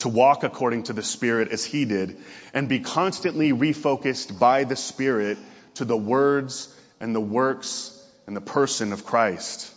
to 0.00 0.08
walk 0.08 0.42
according 0.42 0.82
to 0.84 0.94
the 0.94 1.04
Spirit 1.04 1.52
as 1.52 1.64
he 1.64 1.84
did, 1.84 2.16
and 2.52 2.68
be 2.68 2.80
constantly 2.80 3.52
refocused 3.52 4.36
by 4.36 4.64
the 4.64 4.74
Spirit 4.74 5.38
to 5.74 5.84
the 5.84 5.96
words 5.96 6.74
and 7.00 7.14
the 7.14 7.20
works 7.20 7.96
and 8.26 8.36
the 8.36 8.40
person 8.40 8.92
of 8.92 9.04
Christ. 9.04 9.72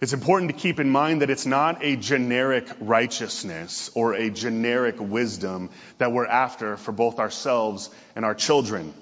It's 0.00 0.12
important 0.12 0.50
to 0.50 0.56
keep 0.56 0.80
in 0.80 0.90
mind 0.90 1.22
that 1.22 1.30
it's 1.30 1.46
not 1.46 1.82
a 1.82 1.96
generic 1.96 2.68
righteousness 2.80 3.90
or 3.94 4.14
a 4.14 4.28
generic 4.28 4.96
wisdom 4.98 5.70
that 5.98 6.12
we're 6.12 6.26
after 6.26 6.76
for 6.76 6.92
both 6.92 7.18
ourselves 7.18 7.88
and 8.14 8.24
our 8.24 8.34
children. 8.34 8.92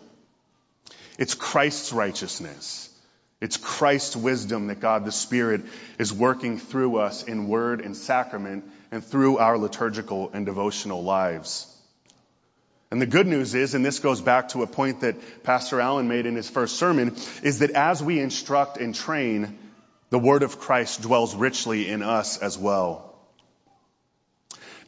It's 1.18 1.34
Christ's 1.34 1.92
righteousness. 1.92 2.88
It's 3.40 3.56
Christ's 3.56 4.14
wisdom 4.14 4.68
that 4.68 4.78
God 4.78 5.04
the 5.04 5.10
Spirit 5.10 5.62
is 5.98 6.12
working 6.12 6.58
through 6.58 6.98
us 6.98 7.24
in 7.24 7.48
word 7.48 7.80
and 7.80 7.96
sacrament 7.96 8.64
and 8.92 9.04
through 9.04 9.38
our 9.38 9.58
liturgical 9.58 10.30
and 10.32 10.46
devotional 10.46 11.02
lives. 11.02 11.66
And 12.92 13.00
the 13.00 13.06
good 13.06 13.26
news 13.26 13.54
is, 13.54 13.72
and 13.72 13.82
this 13.82 14.00
goes 14.00 14.20
back 14.20 14.50
to 14.50 14.62
a 14.62 14.66
point 14.66 15.00
that 15.00 15.42
Pastor 15.44 15.80
Allen 15.80 16.08
made 16.08 16.26
in 16.26 16.36
his 16.36 16.50
first 16.50 16.76
sermon, 16.76 17.16
is 17.42 17.60
that 17.60 17.70
as 17.70 18.02
we 18.02 18.20
instruct 18.20 18.76
and 18.76 18.94
train, 18.94 19.58
the 20.10 20.18
word 20.18 20.42
of 20.42 20.58
Christ 20.58 21.00
dwells 21.00 21.34
richly 21.34 21.88
in 21.88 22.02
us 22.02 22.36
as 22.36 22.58
well. 22.58 23.16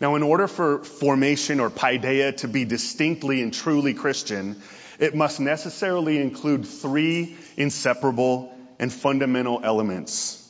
Now, 0.02 0.16
in 0.16 0.22
order 0.22 0.46
for 0.46 0.84
formation 0.84 1.60
or 1.60 1.70
paideia 1.70 2.32
to 2.40 2.46
be 2.46 2.66
distinctly 2.66 3.40
and 3.40 3.54
truly 3.54 3.94
Christian, 3.94 4.60
it 4.98 5.14
must 5.14 5.40
necessarily 5.40 6.18
include 6.18 6.66
three 6.66 7.38
inseparable 7.56 8.54
and 8.78 8.92
fundamental 8.92 9.62
elements. 9.64 10.46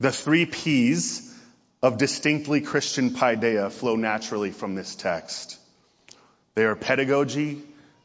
The 0.00 0.10
three 0.10 0.46
P's 0.46 1.34
of 1.82 1.98
distinctly 1.98 2.62
Christian 2.62 3.10
paideia 3.10 3.70
flow 3.70 3.96
naturally 3.96 4.52
from 4.52 4.74
this 4.74 4.94
text. 4.94 5.58
They 6.56 6.64
are 6.64 6.74
pedagogy, 6.74 7.62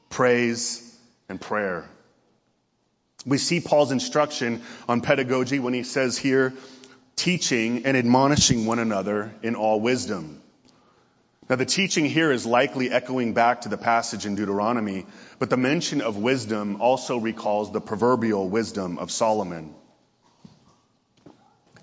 praise, 0.09 0.83
and 1.29 1.39
prayer. 1.39 1.85
We 3.25 3.37
see 3.37 3.61
Paul's 3.61 3.93
instruction 3.93 4.61
on 4.89 4.99
pedagogy 4.99 5.59
when 5.59 5.73
he 5.73 5.83
says 5.83 6.17
here, 6.17 6.53
teaching 7.15 7.85
and 7.85 7.95
admonishing 7.95 8.65
one 8.65 8.79
another 8.79 9.33
in 9.41 9.55
all 9.55 9.79
wisdom. 9.79 10.41
Now 11.49 11.55
the 11.55 11.65
teaching 11.65 12.03
here 12.03 12.29
is 12.29 12.45
likely 12.45 12.91
echoing 12.91 13.33
back 13.33 13.61
to 13.61 13.69
the 13.69 13.77
passage 13.77 14.25
in 14.25 14.35
Deuteronomy, 14.35 15.05
but 15.39 15.49
the 15.49 15.55
mention 15.55 16.01
of 16.01 16.17
wisdom 16.17 16.81
also 16.81 17.19
recalls 17.19 17.71
the 17.71 17.79
proverbial 17.79 18.49
wisdom 18.49 18.97
of 18.97 19.11
Solomon. 19.11 19.73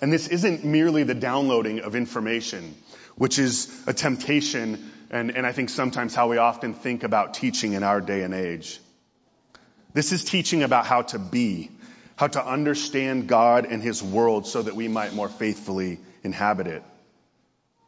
And 0.02 0.12
this 0.12 0.28
isn't 0.28 0.66
merely 0.66 1.04
the 1.04 1.14
downloading 1.14 1.80
of 1.80 1.96
information, 1.96 2.74
which 3.16 3.38
is 3.38 3.72
a 3.86 3.94
temptation 3.94 4.92
and, 5.10 5.30
and 5.30 5.46
I 5.46 5.52
think 5.52 5.70
sometimes 5.70 6.14
how 6.14 6.28
we 6.28 6.36
often 6.36 6.74
think 6.74 7.02
about 7.02 7.34
teaching 7.34 7.72
in 7.72 7.82
our 7.82 8.00
day 8.00 8.22
and 8.22 8.34
age. 8.34 8.80
This 9.94 10.12
is 10.12 10.24
teaching 10.24 10.62
about 10.62 10.86
how 10.86 11.02
to 11.02 11.18
be, 11.18 11.70
how 12.16 12.26
to 12.28 12.44
understand 12.44 13.26
God 13.26 13.64
and 13.64 13.82
His 13.82 14.02
world 14.02 14.46
so 14.46 14.62
that 14.62 14.76
we 14.76 14.88
might 14.88 15.14
more 15.14 15.28
faithfully 15.28 15.98
inhabit 16.22 16.66
it. 16.66 16.82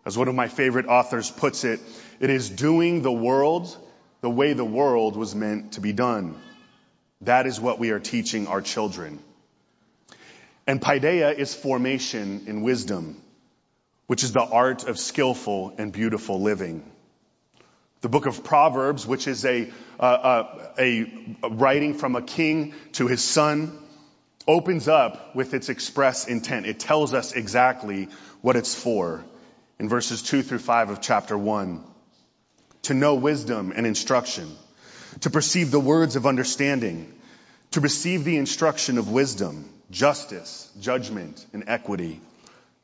As 0.07 0.17
one 0.17 0.29
of 0.29 0.35
my 0.35 0.49
favorite 0.49 0.87
authors 0.87 1.31
puts 1.31 1.65
it, 1.65 1.81
it 2.21 2.31
is 2.31 2.49
doing 2.49 3.03
the 3.03 3.13
world 3.13 3.77
the 4.23 4.31
way 4.31 4.53
the 4.53 4.65
world 4.65 5.17
was 5.17 5.35
meant 5.35 5.73
to 5.73 5.81
be 5.81 5.93
done. 5.93 6.41
That 7.23 7.47
is 7.47 7.61
what 7.61 7.79
we 7.79 7.91
are 7.91 8.01
teaching 8.01 8.47
our 8.47 8.61
children. 8.61 9.19
And 10.67 10.81
paideia 10.81 11.37
is 11.37 11.55
formation 11.55 12.45
in 12.47 12.63
wisdom, 12.63 13.21
which 14.07 14.25
is 14.25 14.33
the 14.33 14.43
art 14.43 14.85
of 14.85 14.99
skillful 14.99 15.75
and 15.79 15.93
beautiful 15.93 16.41
living. 16.41 16.91
The 18.01 18.09
book 18.09 18.27
of 18.27 18.43
Proverbs, 18.43 19.07
which 19.07 19.27
is 19.27 19.45
a, 19.45 19.71
uh, 19.99 20.45
a, 20.79 21.13
a 21.43 21.51
writing 21.51 21.95
from 21.95 22.17
a 22.17 22.23
king 22.23 22.75
to 22.93 23.07
his 23.07 23.23
son, 23.23 23.79
opens 24.49 24.89
up 24.89 25.37
with 25.37 25.53
its 25.53 25.69
express 25.69 26.27
intent. 26.27 26.67
It 26.67 26.81
tells 26.81 27.13
us 27.13 27.33
exactly 27.33 28.09
what 28.41 28.57
it's 28.57 28.75
for 28.75 29.23
in 29.79 29.89
verses 29.89 30.23
2 30.23 30.43
through 30.43 30.59
5 30.61 30.91
of 30.91 31.01
chapter 31.01 31.37
1. 31.37 31.85
To 32.85 32.95
know 32.95 33.17
wisdom 33.17 33.73
and 33.77 33.87
instruction, 33.87 34.51
to 35.21 35.31
perceive 35.31 35.71
the 35.71 35.81
words 35.81 36.17
of 36.17 36.27
understanding, 36.27 37.13
to 37.73 37.81
receive 37.81 38.25
the 38.25 38.39
instruction 38.39 38.97
of 38.97 39.11
wisdom, 39.11 39.69
justice, 39.91 40.73
judgment, 40.81 41.45
and 41.53 41.65
equity, 41.67 42.23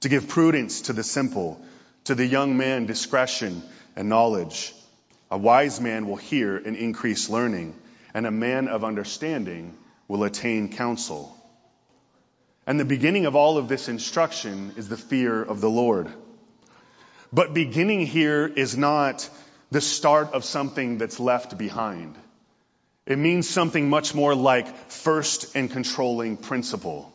to 0.01 0.11
give 0.11 0.29
prudence 0.29 0.83
to 0.83 0.93
the 0.93 1.03
simple, 1.03 1.65
to 2.05 2.15
the 2.15 2.27
young 2.27 2.59
man 2.59 2.85
discretion 2.85 3.63
and 3.97 4.11
knowledge. 4.11 4.75
A 5.31 5.39
wise 5.39 5.81
man 5.81 6.07
will 6.07 6.17
hear 6.17 6.57
and 6.57 6.77
increase 6.77 7.29
learning, 7.29 7.75
and 8.15 8.27
a 8.27 8.31
man 8.31 8.69
of 8.69 8.85
understanding 8.85 9.77
will 10.09 10.25
attain 10.25 10.73
counsel. 10.73 11.37
And 12.67 12.79
the 12.79 12.85
beginning 12.85 13.27
of 13.27 13.37
all 13.37 13.59
of 13.59 13.69
this 13.69 13.89
instruction 13.89 14.75
is 14.77 14.89
the 14.89 14.97
fear 14.97 15.43
of 15.43 15.61
the 15.61 15.71
Lord. 15.71 16.09
But 17.33 17.55
beginning 17.55 18.07
here 18.07 18.47
is 18.47 18.77
not 18.77 19.29
the 19.71 19.81
start 19.81 20.33
of 20.33 20.45
something 20.45 20.99
that's 20.99 21.19
left 21.19 21.59
behind. 21.59 22.17
It 23.05 23.19
means 23.19 23.49
something 23.49 23.89
much 23.89 24.15
more 24.15 24.35
like 24.35 24.69
first 24.91 25.57
and 25.57 25.71
controlling 25.71 26.37
principle. 26.37 27.13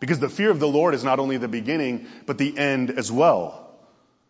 Because 0.00 0.18
the 0.18 0.28
fear 0.28 0.50
of 0.50 0.60
the 0.60 0.68
Lord 0.68 0.94
is 0.94 1.04
not 1.04 1.18
only 1.18 1.36
the 1.38 1.48
beginning, 1.48 2.06
but 2.26 2.38
the 2.38 2.56
end 2.56 2.90
as 2.90 3.10
well. 3.10 3.63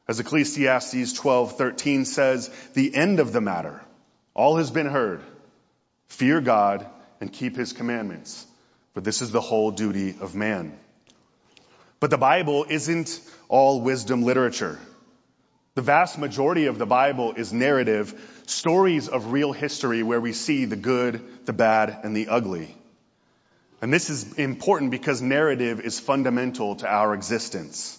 As 0.07 0.21
Ecclesiastes 0.21 1.19
12:13 1.19 2.05
says, 2.07 2.51
the 2.75 2.95
end 2.95 3.21
of 3.21 3.33
the 3.33 3.41
matter, 3.41 3.81
all 4.35 4.57
has 4.57 4.71
been 4.71 4.87
heard. 4.87 5.23
Fear 6.09 6.43
God 6.43 6.87
and 7.21 7.33
keep 7.33 7.57
his 7.57 7.73
commandments, 7.73 8.47
for 8.93 9.01
this 9.01 9.23
is 9.23 9.31
the 9.31 9.41
whole 9.41 9.71
duty 9.71 10.15
of 10.21 10.35
man. 10.35 10.79
But 12.01 12.11
the 12.11 12.19
Bible 12.19 12.67
isn't 12.69 13.19
all 13.49 13.81
wisdom 13.81 14.23
literature. 14.23 14.79
The 15.75 15.83
vast 15.83 16.19
majority 16.19 16.67
of 16.67 16.79
the 16.79 16.87
Bible 16.87 17.33
is 17.33 17.53
narrative, 17.53 18.43
stories 18.47 19.09
of 19.09 19.33
real 19.33 19.53
history 19.53 20.03
where 20.03 20.21
we 20.21 20.33
see 20.33 20.67
the 20.67 20.77
good, 20.77 21.47
the 21.47 21.53
bad, 21.55 22.01
and 22.05 22.15
the 22.15 22.29
ugly. 22.29 22.77
And 23.81 23.93
this 23.93 24.11
is 24.11 24.35
important 24.35 24.91
because 24.91 25.23
narrative 25.23 25.81
is 25.81 25.99
fundamental 25.99 26.77
to 26.77 26.87
our 26.87 27.15
existence. 27.15 27.99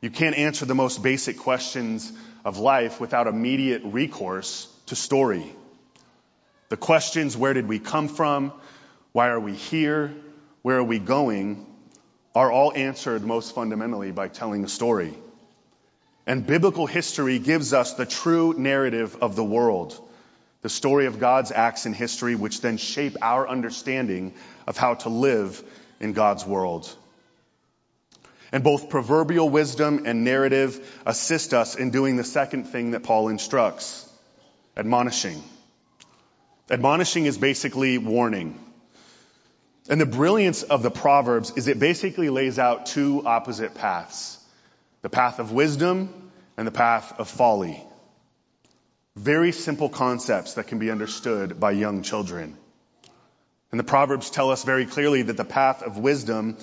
You 0.00 0.10
can't 0.10 0.36
answer 0.36 0.64
the 0.64 0.74
most 0.74 1.02
basic 1.02 1.38
questions 1.38 2.10
of 2.44 2.58
life 2.58 3.00
without 3.00 3.26
immediate 3.26 3.82
recourse 3.84 4.66
to 4.86 4.96
story. 4.96 5.44
The 6.68 6.76
questions, 6.76 7.36
where 7.36 7.52
did 7.52 7.68
we 7.68 7.78
come 7.78 8.08
from? 8.08 8.52
Why 9.12 9.28
are 9.28 9.40
we 9.40 9.52
here? 9.52 10.14
Where 10.62 10.78
are 10.78 10.84
we 10.84 10.98
going? 10.98 11.66
are 12.34 12.52
all 12.52 12.72
answered 12.74 13.24
most 13.24 13.54
fundamentally 13.54 14.12
by 14.12 14.28
telling 14.28 14.64
a 14.64 14.68
story. 14.68 15.14
And 16.26 16.46
biblical 16.46 16.86
history 16.86 17.38
gives 17.38 17.72
us 17.72 17.94
the 17.94 18.06
true 18.06 18.54
narrative 18.56 19.16
of 19.20 19.34
the 19.34 19.44
world, 19.44 19.98
the 20.62 20.68
story 20.68 21.06
of 21.06 21.18
God's 21.18 21.50
acts 21.50 21.86
in 21.86 21.92
history, 21.92 22.34
which 22.36 22.60
then 22.60 22.76
shape 22.76 23.16
our 23.20 23.48
understanding 23.48 24.34
of 24.66 24.76
how 24.76 24.94
to 24.94 25.08
live 25.08 25.62
in 25.98 26.12
God's 26.12 26.46
world. 26.46 26.94
And 28.52 28.64
both 28.64 28.90
proverbial 28.90 29.48
wisdom 29.48 30.02
and 30.06 30.24
narrative 30.24 31.00
assist 31.06 31.54
us 31.54 31.76
in 31.76 31.90
doing 31.90 32.16
the 32.16 32.24
second 32.24 32.64
thing 32.64 32.92
that 32.92 33.02
Paul 33.02 33.28
instructs 33.28 34.08
admonishing. 34.76 35.42
Admonishing 36.70 37.26
is 37.26 37.38
basically 37.38 37.98
warning. 37.98 38.58
And 39.88 40.00
the 40.00 40.06
brilliance 40.06 40.62
of 40.62 40.82
the 40.82 40.90
Proverbs 40.90 41.52
is 41.56 41.68
it 41.68 41.78
basically 41.78 42.30
lays 42.30 42.58
out 42.58 42.86
two 42.86 43.22
opposite 43.26 43.74
paths 43.74 44.38
the 45.02 45.08
path 45.08 45.38
of 45.38 45.50
wisdom 45.50 46.30
and 46.58 46.66
the 46.66 46.72
path 46.72 47.18
of 47.18 47.26
folly. 47.26 47.82
Very 49.16 49.50
simple 49.50 49.88
concepts 49.88 50.54
that 50.54 50.66
can 50.66 50.78
be 50.78 50.90
understood 50.90 51.58
by 51.58 51.70
young 51.70 52.02
children. 52.02 52.56
And 53.70 53.80
the 53.80 53.84
Proverbs 53.84 54.30
tell 54.30 54.50
us 54.50 54.62
very 54.62 54.84
clearly 54.84 55.22
that 55.22 55.36
the 55.36 55.44
path 55.44 55.82
of 55.82 55.96
wisdom 55.96 56.58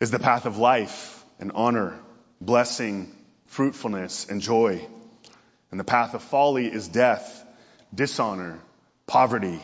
is 0.00 0.10
the 0.10 0.18
path 0.18 0.46
of 0.46 0.58
life 0.58 1.24
and 1.40 1.52
honor, 1.54 1.98
blessing, 2.40 3.12
fruitfulness, 3.46 4.26
and 4.28 4.40
joy. 4.40 4.86
And 5.70 5.78
the 5.78 5.84
path 5.84 6.14
of 6.14 6.22
folly 6.22 6.66
is 6.66 6.88
death, 6.88 7.44
dishonor, 7.94 8.58
poverty, 9.06 9.60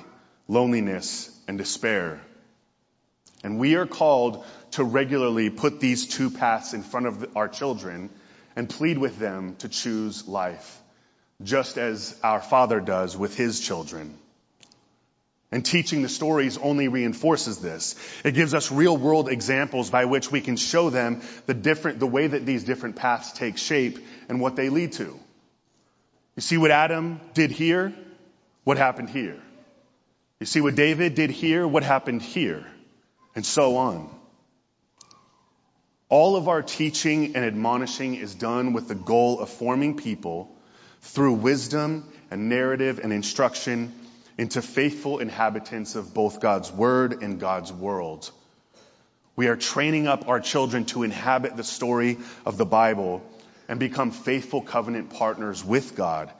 loneliness, 0.48 1.30
and 1.46 1.56
despair. 1.56 2.20
And 3.42 3.58
we 3.58 3.76
are 3.76 3.86
called 3.86 4.44
to 4.72 4.84
regularly 4.84 5.50
put 5.50 5.80
these 5.80 6.08
two 6.08 6.30
paths 6.30 6.74
in 6.74 6.82
front 6.82 7.06
of 7.06 7.36
our 7.36 7.48
children 7.48 8.10
and 8.56 8.68
plead 8.68 8.98
with 8.98 9.18
them 9.18 9.56
to 9.56 9.68
choose 9.68 10.26
life, 10.26 10.80
just 11.42 11.76
as 11.76 12.18
our 12.22 12.40
Father 12.40 12.80
does 12.80 13.16
with 13.16 13.36
His 13.36 13.60
children. 13.60 14.18
And 15.54 15.64
teaching 15.64 16.02
the 16.02 16.08
stories 16.08 16.58
only 16.58 16.88
reinforces 16.88 17.58
this. 17.58 17.94
It 18.24 18.34
gives 18.34 18.54
us 18.54 18.72
real 18.72 18.96
world 18.96 19.28
examples 19.28 19.88
by 19.88 20.04
which 20.04 20.28
we 20.28 20.40
can 20.40 20.56
show 20.56 20.90
them 20.90 21.22
the 21.46 21.54
different, 21.54 22.00
the 22.00 22.08
way 22.08 22.26
that 22.26 22.44
these 22.44 22.64
different 22.64 22.96
paths 22.96 23.30
take 23.30 23.56
shape 23.56 24.04
and 24.28 24.40
what 24.40 24.56
they 24.56 24.68
lead 24.68 24.94
to. 24.94 25.04
You 26.34 26.40
see 26.40 26.58
what 26.58 26.72
Adam 26.72 27.20
did 27.34 27.52
here? 27.52 27.94
What 28.64 28.78
happened 28.78 29.10
here? 29.10 29.40
You 30.40 30.46
see 30.46 30.60
what 30.60 30.74
David 30.74 31.14
did 31.14 31.30
here? 31.30 31.68
What 31.68 31.84
happened 31.84 32.22
here? 32.22 32.66
And 33.36 33.46
so 33.46 33.76
on. 33.76 34.10
All 36.08 36.34
of 36.34 36.48
our 36.48 36.62
teaching 36.62 37.36
and 37.36 37.44
admonishing 37.44 38.16
is 38.16 38.34
done 38.34 38.72
with 38.72 38.88
the 38.88 38.96
goal 38.96 39.38
of 39.38 39.50
forming 39.50 39.96
people 39.96 40.50
through 41.00 41.34
wisdom 41.34 42.10
and 42.32 42.48
narrative 42.48 42.98
and 42.98 43.12
instruction 43.12 43.92
into 44.36 44.62
faithful 44.62 45.18
inhabitants 45.18 45.94
of 45.94 46.12
both 46.12 46.40
God's 46.40 46.70
word 46.72 47.22
and 47.22 47.38
God's 47.38 47.72
world. 47.72 48.30
We 49.36 49.48
are 49.48 49.56
training 49.56 50.06
up 50.06 50.28
our 50.28 50.40
children 50.40 50.84
to 50.86 51.02
inhabit 51.02 51.56
the 51.56 51.64
story 51.64 52.18
of 52.46 52.56
the 52.56 52.64
Bible 52.64 53.22
and 53.68 53.80
become 53.80 54.10
faithful 54.10 54.60
covenant 54.60 55.10
partners 55.10 55.64
with 55.64 55.96
God 55.96 56.30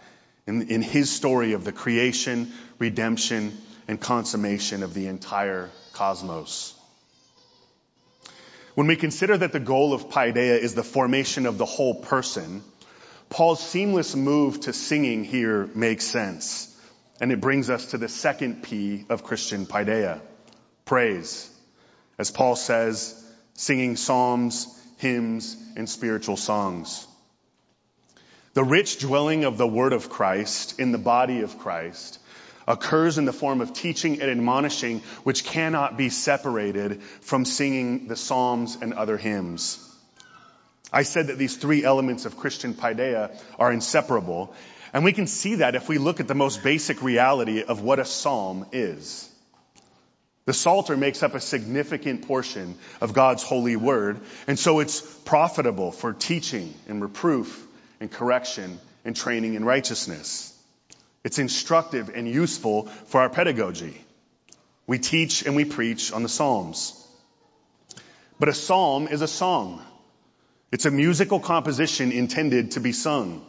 in, 0.46 0.68
in 0.68 0.82
His 0.82 1.10
story 1.10 1.52
of 1.52 1.64
the 1.64 1.72
creation, 1.72 2.52
redemption, 2.78 3.56
and 3.88 4.00
consummation 4.00 4.82
of 4.82 4.94
the 4.94 5.06
entire 5.06 5.70
cosmos. 5.92 6.74
When 8.74 8.86
we 8.88 8.96
consider 8.96 9.36
that 9.38 9.52
the 9.52 9.60
goal 9.60 9.92
of 9.92 10.10
Paideia 10.10 10.58
is 10.58 10.74
the 10.74 10.82
formation 10.82 11.46
of 11.46 11.58
the 11.58 11.64
whole 11.64 11.94
person, 12.02 12.62
Paul's 13.30 13.64
seamless 13.64 14.16
move 14.16 14.60
to 14.62 14.72
singing 14.72 15.24
here 15.24 15.68
makes 15.74 16.04
sense. 16.04 16.73
And 17.20 17.30
it 17.32 17.40
brings 17.40 17.70
us 17.70 17.86
to 17.86 17.98
the 17.98 18.08
second 18.08 18.62
P 18.62 19.06
of 19.08 19.22
Christian 19.22 19.66
Paideia, 19.66 20.20
praise. 20.84 21.50
As 22.18 22.30
Paul 22.30 22.56
says, 22.56 23.20
singing 23.54 23.96
psalms, 23.96 24.66
hymns, 24.98 25.56
and 25.76 25.88
spiritual 25.88 26.36
songs. 26.36 27.06
The 28.54 28.64
rich 28.64 28.98
dwelling 28.98 29.44
of 29.44 29.58
the 29.58 29.66
word 29.66 29.92
of 29.92 30.08
Christ 30.08 30.78
in 30.78 30.92
the 30.92 30.98
body 30.98 31.40
of 31.42 31.58
Christ 31.58 32.20
occurs 32.66 33.18
in 33.18 33.24
the 33.24 33.32
form 33.32 33.60
of 33.60 33.72
teaching 33.72 34.20
and 34.20 34.30
admonishing, 34.30 35.00
which 35.24 35.44
cannot 35.44 35.96
be 35.96 36.08
separated 36.08 37.02
from 37.02 37.44
singing 37.44 38.06
the 38.06 38.16
psalms 38.16 38.78
and 38.80 38.94
other 38.94 39.16
hymns. 39.16 39.80
I 40.92 41.02
said 41.02 41.26
that 41.26 41.38
these 41.38 41.56
three 41.56 41.84
elements 41.84 42.24
of 42.24 42.36
Christian 42.36 42.74
paideia 42.74 43.36
are 43.58 43.72
inseparable, 43.72 44.54
and 44.94 45.02
we 45.02 45.12
can 45.12 45.26
see 45.26 45.56
that 45.56 45.74
if 45.74 45.88
we 45.88 45.98
look 45.98 46.20
at 46.20 46.28
the 46.28 46.36
most 46.36 46.62
basic 46.62 47.02
reality 47.02 47.64
of 47.64 47.82
what 47.82 47.98
a 47.98 48.04
psalm 48.04 48.64
is. 48.70 49.28
The 50.46 50.52
Psalter 50.52 50.96
makes 50.96 51.22
up 51.22 51.34
a 51.34 51.40
significant 51.40 52.28
portion 52.28 52.76
of 53.00 53.12
God's 53.12 53.42
holy 53.42 53.74
word, 53.74 54.20
and 54.46 54.56
so 54.56 54.78
it's 54.78 55.00
profitable 55.00 55.90
for 55.90 56.12
teaching 56.12 56.72
and 56.86 57.02
reproof 57.02 57.66
and 57.98 58.10
correction 58.10 58.78
and 59.04 59.16
training 59.16 59.54
in 59.54 59.64
righteousness. 59.64 60.56
It's 61.24 61.40
instructive 61.40 62.10
and 62.14 62.28
useful 62.28 62.86
for 63.06 63.20
our 63.22 63.30
pedagogy. 63.30 64.00
We 64.86 64.98
teach 64.98 65.44
and 65.44 65.56
we 65.56 65.64
preach 65.64 66.12
on 66.12 66.22
the 66.22 66.28
Psalms. 66.28 67.00
But 68.38 68.48
a 68.48 68.54
psalm 68.54 69.08
is 69.08 69.22
a 69.22 69.28
song. 69.28 69.82
It's 70.70 70.84
a 70.84 70.90
musical 70.90 71.40
composition 71.40 72.12
intended 72.12 72.72
to 72.72 72.80
be 72.80 72.92
sung. 72.92 73.44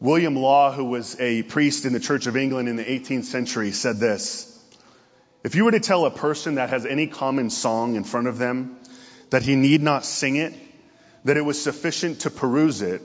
William 0.00 0.34
Law, 0.34 0.72
who 0.72 0.86
was 0.86 1.20
a 1.20 1.42
priest 1.42 1.84
in 1.84 1.92
the 1.92 2.00
Church 2.00 2.26
of 2.26 2.34
England 2.34 2.70
in 2.70 2.76
the 2.76 2.84
18th 2.84 3.24
century, 3.24 3.70
said 3.70 3.98
this. 3.98 4.46
If 5.44 5.54
you 5.54 5.64
were 5.64 5.72
to 5.72 5.80
tell 5.80 6.06
a 6.06 6.10
person 6.10 6.54
that 6.54 6.70
has 6.70 6.86
any 6.86 7.06
common 7.06 7.50
song 7.50 7.96
in 7.96 8.04
front 8.04 8.26
of 8.26 8.38
them 8.38 8.78
that 9.28 9.42
he 9.42 9.56
need 9.56 9.82
not 9.82 10.06
sing 10.06 10.36
it, 10.36 10.54
that 11.24 11.36
it 11.36 11.42
was 11.42 11.62
sufficient 11.62 12.20
to 12.20 12.30
peruse 12.30 12.80
it, 12.80 13.02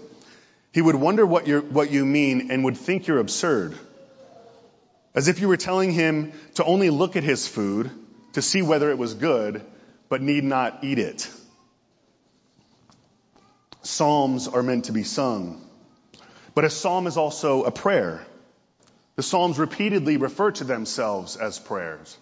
he 0.72 0.82
would 0.82 0.96
wonder 0.96 1.26
what, 1.26 1.48
what 1.66 1.92
you 1.92 2.06
mean 2.06 2.50
and 2.50 2.64
would 2.64 2.78
think 2.78 3.08
you're 3.08 3.20
absurd. 3.20 3.78
As 5.14 5.28
if 5.28 5.42
you 5.42 5.50
were 5.50 5.58
telling 5.58 5.92
him 5.92 6.32
to 6.56 6.64
only 6.64 6.90
look 6.90 7.18
at 7.18 7.24
his 7.24 7.46
food 7.46 7.92
to 8.34 8.42
see 8.42 8.62
whether 8.62 8.90
it 8.90 8.98
was 8.98 9.14
good, 9.14 9.62
but 10.08 10.22
need 10.22 10.46
not 10.46 10.84
eat 10.84 11.00
it. 11.00 11.30
Psalms 13.82 14.48
are 14.48 14.64
meant 14.64 14.86
to 14.86 14.94
be 14.94 15.04
sung. 15.04 15.65
But 16.56 16.64
a 16.64 16.70
psalm 16.70 17.06
is 17.06 17.18
also 17.18 17.64
a 17.64 17.72
prayer. 17.72 18.26
The 19.18 19.24
psalms 19.24 19.60
repeatedly 19.60 20.18
refer 20.18 20.52
to 20.52 20.64
themselves 20.64 21.36
as 21.36 21.60
prayers. 21.60 22.18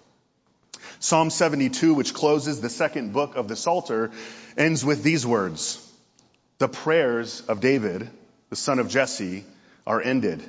Psalm 0.99 1.29
72, 1.29 1.93
which 1.93 2.13
closes 2.13 2.59
the 2.59 2.69
second 2.69 3.13
book 3.13 3.35
of 3.35 3.47
the 3.47 3.55
Psalter, 3.55 4.11
ends 4.57 4.83
with 4.83 5.03
these 5.03 5.25
words. 5.25 5.79
The 6.57 6.67
prayers 6.67 7.41
of 7.41 7.61
David, 7.61 8.09
the 8.49 8.55
son 8.55 8.79
of 8.79 8.89
Jesse, 8.89 9.43
are 9.85 10.01
ended. 10.01 10.43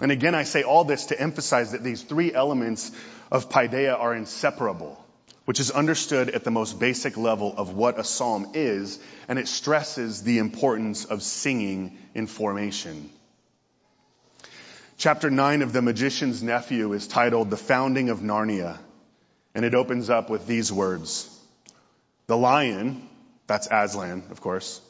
And 0.00 0.12
again, 0.12 0.34
I 0.34 0.44
say 0.44 0.62
all 0.62 0.84
this 0.84 1.06
to 1.06 1.20
emphasize 1.20 1.72
that 1.72 1.82
these 1.82 2.02
three 2.02 2.32
elements 2.32 2.92
of 3.30 3.48
Paideia 3.48 3.98
are 3.98 4.14
inseparable 4.14 4.99
which 5.50 5.58
is 5.58 5.72
understood 5.72 6.30
at 6.30 6.44
the 6.44 6.50
most 6.52 6.78
basic 6.78 7.16
level 7.16 7.52
of 7.56 7.74
what 7.74 7.98
a 7.98 8.04
psalm 8.04 8.52
is, 8.54 9.00
and 9.26 9.36
it 9.36 9.48
stresses 9.48 10.22
the 10.22 10.38
importance 10.38 11.06
of 11.06 11.24
singing 11.24 11.98
in 12.14 12.28
formation. 12.28 13.10
Chapter 14.96 15.28
9 15.28 15.62
of 15.62 15.72
The 15.72 15.82
Magician's 15.82 16.40
Nephew 16.40 16.92
is 16.92 17.08
titled 17.08 17.50
The 17.50 17.56
Founding 17.56 18.10
of 18.10 18.20
Narnia, 18.20 18.78
and 19.52 19.64
it 19.64 19.74
opens 19.74 20.08
up 20.08 20.30
with 20.30 20.46
these 20.46 20.70
words. 20.70 21.28
The 22.28 22.36
lion, 22.36 23.08
that's 23.48 23.66
Aslan, 23.68 24.22
of 24.30 24.40
course, 24.40 24.80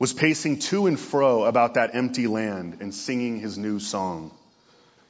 was 0.00 0.12
pacing 0.12 0.58
to 0.58 0.88
and 0.88 0.98
fro 0.98 1.44
about 1.44 1.74
that 1.74 1.94
empty 1.94 2.26
land 2.26 2.78
and 2.80 2.92
singing 2.92 3.38
his 3.38 3.56
new 3.56 3.78
song. 3.78 4.32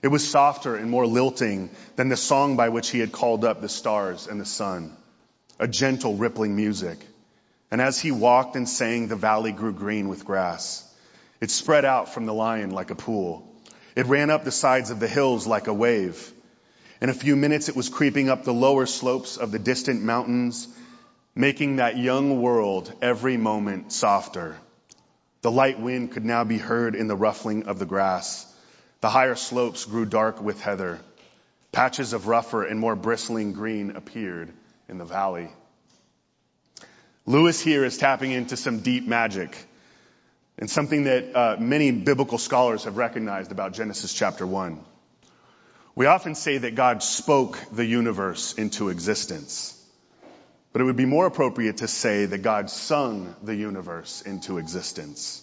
It 0.05 0.11
was 0.11 0.29
softer 0.29 0.77
and 0.77 0.91
more 0.91 1.07
lilting 1.07 1.71
than 1.97 2.11
the 2.11 2.17
song 2.19 2.57
by 2.57 2.69
which 2.69 2.91
he 2.91 2.99
had 2.99 3.11
called 3.11 3.43
up 3.43 3.63
the 3.63 3.71
stars 3.71 4.27
and 4.27 4.39
the 4.39 4.45
sun, 4.45 4.95
a 5.59 5.67
gentle 5.67 6.17
rippling 6.17 6.55
music. 6.55 6.99
And 7.71 7.81
as 7.81 7.99
he 7.99 8.13
walked 8.13 8.55
and 8.55 8.69
sang, 8.69 9.09
the 9.09 9.17
valley 9.17 9.51
grew 9.51 9.73
green 9.73 10.11
with 10.11 10.27
grass. 10.27 10.87
It 11.41 11.51
spread 11.51 11.87
out 11.87 12.13
from 12.13 12.27
the 12.27 12.35
lion 12.35 12.69
like 12.69 12.91
a 12.91 12.95
pool. 12.95 13.51
It 13.97 14.05
ran 14.05 14.29
up 14.29 14.45
the 14.45 14.51
sides 14.51 14.91
of 14.91 15.01
the 15.01 15.09
hills 15.09 15.47
like 15.47 15.69
a 15.69 15.73
wave. 15.73 16.31
In 17.01 17.09
a 17.09 17.15
few 17.15 17.35
minutes, 17.35 17.71
it 17.71 17.77
was 17.77 17.89
creeping 17.89 18.29
up 18.29 18.45
the 18.45 18.53
lower 18.53 18.85
slopes 18.85 19.39
of 19.39 19.53
the 19.53 19.59
distant 19.59 20.03
mountains, 20.03 20.69
making 21.35 21.77
that 21.77 21.97
young 21.97 22.43
world 22.43 22.93
every 23.01 23.39
moment 23.39 23.91
softer. 23.91 24.55
The 25.41 25.51
light 25.51 25.81
wind 25.81 26.13
could 26.13 26.27
now 26.27 26.45
be 26.45 26.59
heard 26.59 26.95
in 26.95 27.09
the 27.09 27.17
ruffling 27.17 27.63
of 27.63 27.79
the 27.79 27.87
grass. 27.87 28.51
The 29.05 29.11
higher 29.11 29.35
slopes 29.35 29.85
grew 29.85 30.07
dark 30.07 30.41
with 30.41 30.63
heather. 30.63 30.99
Patches 31.73 32.15
of 32.15 32.27
rougher 32.27 32.65
and 32.65 32.81
more 32.81 32.97
bristling 32.97 33.53
green 33.53 33.91
appeared 33.97 34.51
in 34.89 34.97
the 34.97 35.05
valley. 35.05 35.51
Lewis 37.27 37.61
here 37.61 37.85
is 37.85 37.99
tapping 37.99 38.31
into 38.31 38.57
some 38.57 38.79
deep 38.79 39.07
magic 39.07 39.55
and 40.57 40.71
something 40.71 41.05
that 41.05 41.37
uh, 41.37 41.57
many 41.61 41.91
biblical 41.91 42.39
scholars 42.39 42.85
have 42.85 42.97
recognized 42.97 43.53
about 43.53 43.75
Genesis 43.75 44.15
chapter 44.15 44.47
1. 44.47 44.83
We 45.95 46.07
often 46.07 46.35
say 46.35 46.57
that 46.57 46.75
God 46.75 47.03
spoke 47.03 47.59
the 47.71 47.85
universe 47.85 48.55
into 48.55 48.89
existence. 48.89 49.79
But 50.73 50.81
it 50.81 50.85
would 50.85 50.97
be 50.97 51.05
more 51.05 51.27
appropriate 51.27 51.77
to 51.77 51.89
say 51.89 52.25
that 52.25 52.39
God 52.39 52.71
sung 52.71 53.37
the 53.43 53.55
universe 53.55 54.23
into 54.23 54.57
existence. 54.57 55.43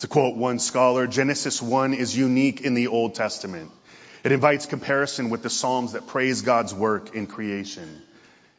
To 0.00 0.06
quote 0.06 0.36
one 0.36 0.60
scholar, 0.60 1.08
Genesis 1.08 1.60
1 1.60 1.92
is 1.92 2.16
unique 2.16 2.60
in 2.60 2.74
the 2.74 2.86
Old 2.86 3.16
Testament. 3.16 3.72
It 4.22 4.30
invites 4.30 4.66
comparison 4.66 5.28
with 5.28 5.42
the 5.42 5.50
Psalms 5.50 5.92
that 5.92 6.06
praise 6.06 6.42
God's 6.42 6.72
work 6.72 7.16
in 7.16 7.26
creation. 7.26 8.02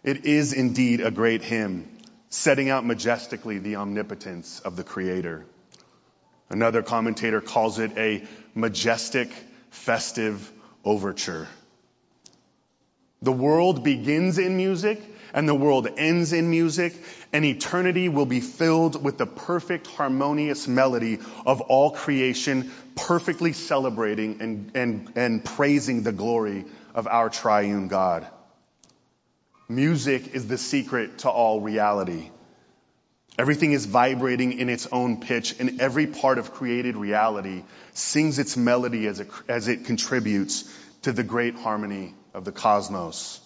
It 0.03 0.25
is 0.25 0.51
indeed 0.51 0.99
a 0.99 1.11
great 1.11 1.41
hymn, 1.41 1.87
setting 2.29 2.69
out 2.69 2.85
majestically 2.85 3.57
the 3.57 3.77
omnipotence 3.77 4.59
of 4.59 4.75
the 4.75 4.83
Creator. 4.83 5.45
Another 6.49 6.81
commentator 6.81 7.39
calls 7.39 7.79
it 7.79 7.97
a 7.97 8.25
majestic, 8.53 9.31
festive 9.69 10.51
overture. 10.83 11.47
The 13.21 13.31
world 13.31 13.83
begins 13.83 14.39
in 14.39 14.57
music 14.57 15.01
and 15.33 15.47
the 15.47 15.55
world 15.55 15.87
ends 15.97 16.33
in 16.33 16.49
music, 16.49 16.93
and 17.31 17.45
eternity 17.45 18.09
will 18.09 18.25
be 18.25 18.39
filled 18.39 19.03
with 19.03 19.17
the 19.17 19.25
perfect 19.25 19.87
harmonious 19.87 20.67
melody 20.67 21.19
of 21.45 21.61
all 21.61 21.91
creation, 21.91 22.71
perfectly 22.95 23.53
celebrating 23.53 24.41
and, 24.41 24.71
and, 24.75 25.11
and 25.15 25.45
praising 25.45 26.03
the 26.03 26.11
glory 26.11 26.65
of 26.93 27.07
our 27.07 27.29
triune 27.29 27.87
God. 27.87 28.27
music 29.67 30.33
is 30.33 30.47
the 30.47 30.57
secret 30.57 31.19
to 31.19 31.29
all 31.29 31.61
reality. 31.61 32.29
Everything 33.37 33.71
is 33.71 33.85
vibrating 33.85 34.59
in 34.59 34.67
its 34.67 34.87
own 34.91 35.21
pitch, 35.21 35.55
and 35.59 35.79
every 35.79 36.07
part 36.07 36.39
of 36.39 36.53
created 36.53 36.97
reality 36.97 37.63
sings 37.93 38.37
its 38.37 38.57
melody 38.57 39.07
as 39.07 39.21
it, 39.21 39.29
as 39.47 39.69
it 39.69 39.85
contributes 39.85 40.69
to 41.03 41.13
the 41.13 41.23
great 41.23 41.55
harmony 41.55 42.13
of 42.33 42.43
the 42.43 42.51
cosmos. 42.51 43.39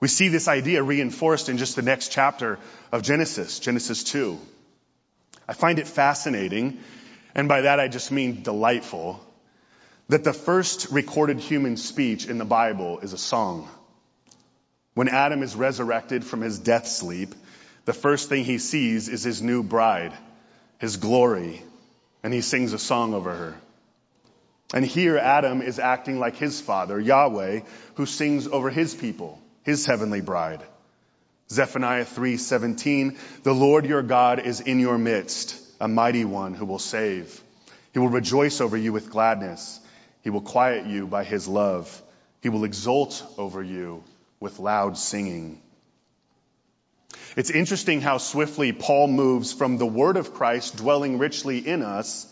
We 0.00 0.08
see 0.08 0.28
this 0.28 0.46
idea 0.46 0.82
reinforced 0.82 1.48
in 1.48 1.58
just 1.58 1.74
the 1.74 1.82
next 1.82 2.12
chapter 2.12 2.58
of 2.92 3.02
Genesis, 3.02 3.58
Genesis 3.58 4.04
2. 4.04 4.38
I 5.48 5.54
find 5.54 5.78
it 5.78 5.88
fascinating, 5.88 6.78
and 7.34 7.48
by 7.48 7.62
that 7.62 7.80
I 7.80 7.88
just 7.88 8.12
mean 8.12 8.42
delightful, 8.42 9.20
that 10.08 10.22
the 10.22 10.32
first 10.32 10.90
recorded 10.92 11.40
human 11.40 11.76
speech 11.76 12.26
in 12.26 12.38
the 12.38 12.44
Bible 12.44 13.00
is 13.00 13.12
a 13.12 13.18
song. 13.18 13.68
When 14.94 15.08
Adam 15.08 15.42
is 15.42 15.56
resurrected 15.56 16.24
from 16.24 16.42
his 16.42 16.58
death 16.58 16.86
sleep, 16.86 17.34
the 17.84 17.92
first 17.92 18.28
thing 18.28 18.44
he 18.44 18.58
sees 18.58 19.08
is 19.08 19.24
his 19.24 19.42
new 19.42 19.62
bride, 19.62 20.12
his 20.78 20.96
glory, 20.96 21.62
and 22.22 22.32
he 22.32 22.40
sings 22.40 22.72
a 22.72 22.78
song 22.78 23.14
over 23.14 23.34
her. 23.34 23.54
And 24.72 24.84
here 24.84 25.18
Adam 25.18 25.60
is 25.60 25.78
acting 25.78 26.18
like 26.18 26.36
his 26.36 26.60
father, 26.60 27.00
Yahweh, 27.00 27.60
who 27.94 28.06
sings 28.06 28.46
over 28.46 28.70
his 28.70 28.94
people 28.94 29.40
his 29.68 29.84
heavenly 29.84 30.22
bride. 30.22 30.62
Zephaniah 31.50 32.06
3:17 32.06 33.18
The 33.42 33.52
Lord 33.52 33.84
your 33.84 34.02
God 34.02 34.38
is 34.38 34.60
in 34.60 34.80
your 34.80 34.96
midst, 34.96 35.60
a 35.78 35.86
mighty 35.86 36.24
one 36.24 36.54
who 36.54 36.64
will 36.64 36.78
save. 36.78 37.38
He 37.92 37.98
will 37.98 38.08
rejoice 38.08 38.62
over 38.62 38.78
you 38.78 38.94
with 38.94 39.10
gladness. 39.10 39.78
He 40.22 40.30
will 40.30 40.40
quiet 40.40 40.86
you 40.86 41.06
by 41.06 41.22
his 41.22 41.46
love. 41.46 42.02
He 42.42 42.48
will 42.48 42.64
exult 42.64 43.22
over 43.36 43.62
you 43.62 44.02
with 44.40 44.58
loud 44.58 44.96
singing. 44.96 45.60
It's 47.36 47.50
interesting 47.50 48.00
how 48.00 48.16
swiftly 48.16 48.72
Paul 48.72 49.08
moves 49.08 49.52
from 49.52 49.76
the 49.76 49.92
word 50.00 50.16
of 50.16 50.32
Christ 50.32 50.78
dwelling 50.78 51.18
richly 51.18 51.58
in 51.58 51.82
us 51.82 52.26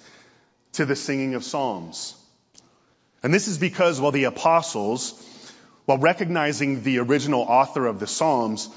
to 0.73 0.87
the 0.87 0.97
singing 0.97 1.35
of 1.35 1.45
psalms. 1.45 2.15
And 3.23 3.35
this 3.35 3.47
is 3.47 3.59
because 3.59 4.01
while 4.01 4.13
the 4.13 4.25
apostles 4.25 5.23
while 5.87 5.99
recognizing 5.99 6.83
the 6.83 6.99
original 6.99 7.41
author 7.41 7.87
of 7.87 7.99
the 7.99 8.07
Psalms, 8.07 8.69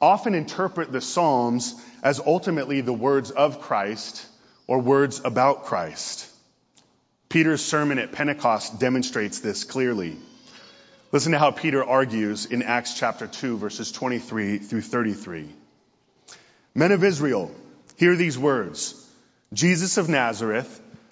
often 0.00 0.34
interpret 0.34 0.92
the 0.92 1.00
Psalms 1.00 1.74
as 2.02 2.20
ultimately 2.20 2.80
the 2.80 2.92
words 2.92 3.30
of 3.30 3.60
Christ 3.60 4.26
or 4.66 4.80
words 4.80 5.22
about 5.24 5.64
Christ. 5.64 6.28
Peter's 7.28 7.64
sermon 7.64 7.98
at 7.98 8.12
Pentecost 8.12 8.78
demonstrates 8.78 9.38
this 9.38 9.64
clearly. 9.64 10.16
Listen 11.12 11.32
to 11.32 11.38
how 11.38 11.52
Peter 11.52 11.84
argues 11.84 12.46
in 12.46 12.62
Acts 12.62 12.94
chapter 12.98 13.26
2 13.26 13.58
verses 13.58 13.92
23 13.92 14.58
through 14.58 14.82
33. 14.82 15.48
Men 16.74 16.92
of 16.92 17.04
Israel, 17.04 17.50
hear 17.96 18.16
these 18.16 18.36
words. 18.36 19.02
Jesus 19.52 19.96
of 19.98 20.08
Nazareth, 20.08 20.80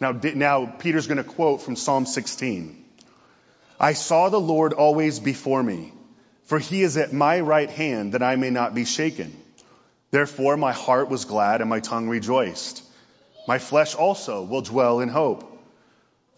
now, 0.00 0.12
now 0.12 0.66
Peter's 0.66 1.06
going 1.06 1.18
to 1.18 1.24
quote 1.24 1.62
from 1.62 1.76
Psalm 1.76 2.06
16. 2.06 2.84
I 3.78 3.92
saw 3.92 4.28
the 4.28 4.40
Lord 4.40 4.72
always 4.72 5.20
before 5.20 5.62
me, 5.62 5.92
for 6.44 6.58
he 6.58 6.82
is 6.82 6.96
at 6.96 7.12
my 7.12 7.40
right 7.40 7.70
hand 7.70 8.12
that 8.12 8.22
I 8.22 8.36
may 8.36 8.50
not 8.50 8.74
be 8.74 8.84
shaken. 8.84 9.36
Therefore 10.10 10.56
my 10.56 10.72
heart 10.72 11.08
was 11.08 11.24
glad 11.24 11.60
and 11.60 11.70
my 11.70 11.80
tongue 11.80 12.08
rejoiced. 12.08 12.82
My 13.46 13.58
flesh 13.58 13.94
also 13.94 14.42
will 14.42 14.62
dwell 14.62 15.00
in 15.00 15.08
hope. 15.08 15.46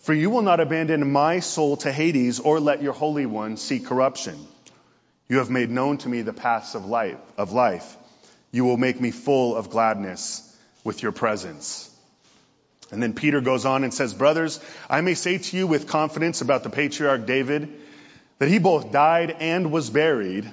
For 0.01 0.12
you 0.12 0.31
will 0.31 0.42
not 0.42 0.61
abandon 0.61 1.12
my 1.12 1.40
soul 1.40 1.77
to 1.79 1.92
Hades 1.92 2.40
or 2.40 2.59
let 2.59 2.83
your 2.83 2.92
Holy 2.92 3.27
One 3.27 3.57
see 3.57 3.79
corruption. 3.79 4.37
You 5.29 5.38
have 5.38 5.51
made 5.51 5.70
known 5.70 5.98
to 5.98 6.09
me 6.09 6.22
the 6.22 6.33
paths 6.33 6.75
of 6.75 6.87
life, 6.87 7.18
of 7.38 7.53
life. 7.53 7.96
You 8.51 8.64
will 8.64 8.77
make 8.77 9.01
me 9.01 9.12
full 9.12 9.57
of 9.57 9.70
gladness 9.70 10.42
with 10.85 11.03
your 11.03 11.12
presence. 11.12 11.88
And 12.93 13.03
then 13.03 13.15
Peter 13.15 13.41
goes 13.41 13.65
on 13.65 13.85
and 13.85 13.93
says, 13.93 14.13
Brothers, 14.13 14.61
I 14.89 15.01
may 15.01 15.15
say 15.15 15.39
to 15.39 15.57
you 15.57 15.67
with 15.67 15.89
confidence 15.89 16.43
about 16.43 16.63
the 16.63 16.71
patriarch 16.71 17.27
David 17.27 17.69
that 18.39 18.51
he 18.51 18.59
both 18.59 18.93
died 18.93 19.35
and 19.41 19.73
was 19.73 19.89
buried, 19.89 20.49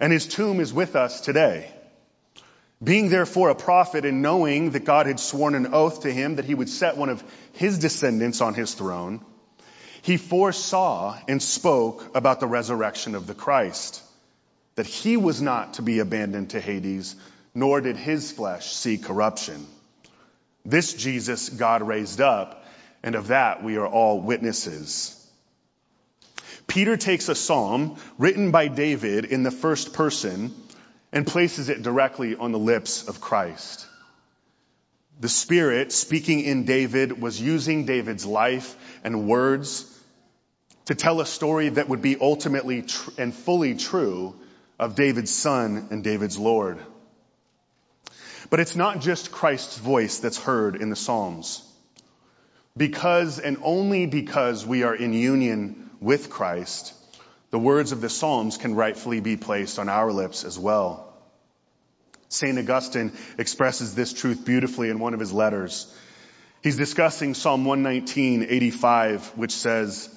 and 0.00 0.12
his 0.12 0.26
tomb 0.26 0.58
is 0.58 0.72
with 0.72 0.96
us 0.96 1.20
today. 1.20 1.70
Being 2.82 3.10
therefore 3.10 3.50
a 3.50 3.54
prophet 3.54 4.04
and 4.04 4.22
knowing 4.22 4.70
that 4.70 4.84
God 4.86 5.06
had 5.06 5.20
sworn 5.20 5.54
an 5.54 5.74
oath 5.74 6.02
to 6.02 6.10
him 6.10 6.36
that 6.36 6.46
he 6.46 6.54
would 6.54 6.70
set 6.70 6.96
one 6.96 7.10
of 7.10 7.22
his 7.52 7.78
descendants 7.78 8.40
on 8.40 8.54
his 8.54 8.74
throne, 8.74 9.24
he 10.00 10.16
foresaw 10.16 11.16
and 11.28 11.40
spoke 11.42 12.16
about 12.16 12.40
the 12.40 12.46
resurrection 12.46 13.14
of 13.14 13.26
the 13.26 13.34
Christ, 13.34 14.02
that 14.74 14.86
he 14.86 15.16
was 15.16 15.42
not 15.42 15.74
to 15.74 15.82
be 15.82 15.98
abandoned 15.98 16.50
to 16.50 16.60
Hades, 16.60 17.14
nor 17.54 17.80
did 17.80 17.96
his 17.96 18.32
flesh 18.32 18.72
see 18.72 18.98
corruption. 18.98 19.66
This 20.64 20.94
Jesus 20.94 21.48
God 21.48 21.82
raised 21.82 22.20
up, 22.20 22.64
and 23.02 23.14
of 23.14 23.28
that 23.28 23.62
we 23.62 23.76
are 23.76 23.86
all 23.86 24.20
witnesses. 24.20 25.18
Peter 26.66 26.96
takes 26.96 27.28
a 27.28 27.34
psalm 27.34 27.96
written 28.18 28.50
by 28.50 28.68
David 28.68 29.24
in 29.24 29.42
the 29.42 29.50
first 29.50 29.92
person 29.92 30.54
and 31.12 31.26
places 31.26 31.68
it 31.68 31.82
directly 31.82 32.36
on 32.36 32.52
the 32.52 32.58
lips 32.58 33.08
of 33.08 33.20
Christ. 33.20 33.86
The 35.20 35.28
Spirit 35.28 35.92
speaking 35.92 36.40
in 36.40 36.64
David 36.64 37.20
was 37.20 37.40
using 37.40 37.84
David's 37.84 38.24
life 38.24 38.74
and 39.04 39.28
words 39.28 39.86
to 40.86 40.94
tell 40.94 41.20
a 41.20 41.26
story 41.26 41.68
that 41.68 41.88
would 41.88 42.02
be 42.02 42.16
ultimately 42.20 42.82
tr- 42.82 43.10
and 43.18 43.34
fully 43.34 43.74
true 43.74 44.34
of 44.78 44.94
David's 44.94 45.30
son 45.30 45.88
and 45.90 46.02
David's 46.02 46.38
Lord. 46.38 46.78
But 48.52 48.60
it's 48.60 48.76
not 48.76 49.00
just 49.00 49.32
Christ's 49.32 49.78
voice 49.78 50.18
that's 50.18 50.36
heard 50.36 50.76
in 50.76 50.90
the 50.90 50.94
Psalms. 50.94 51.66
Because 52.76 53.38
and 53.38 53.56
only 53.62 54.04
because 54.04 54.66
we 54.66 54.82
are 54.82 54.94
in 54.94 55.14
union 55.14 55.88
with 56.02 56.28
Christ, 56.28 56.92
the 57.50 57.58
words 57.58 57.92
of 57.92 58.02
the 58.02 58.10
Psalms 58.10 58.58
can 58.58 58.74
rightfully 58.74 59.20
be 59.20 59.38
placed 59.38 59.78
on 59.78 59.88
our 59.88 60.12
lips 60.12 60.44
as 60.44 60.58
well. 60.58 61.14
St. 62.28 62.58
Augustine 62.58 63.12
expresses 63.38 63.94
this 63.94 64.12
truth 64.12 64.44
beautifully 64.44 64.90
in 64.90 64.98
one 64.98 65.14
of 65.14 65.20
his 65.20 65.32
letters. 65.32 65.90
He's 66.62 66.76
discussing 66.76 67.32
Psalm 67.32 67.64
119, 67.64 68.48
85, 68.50 69.28
which 69.28 69.52
says, 69.52 70.14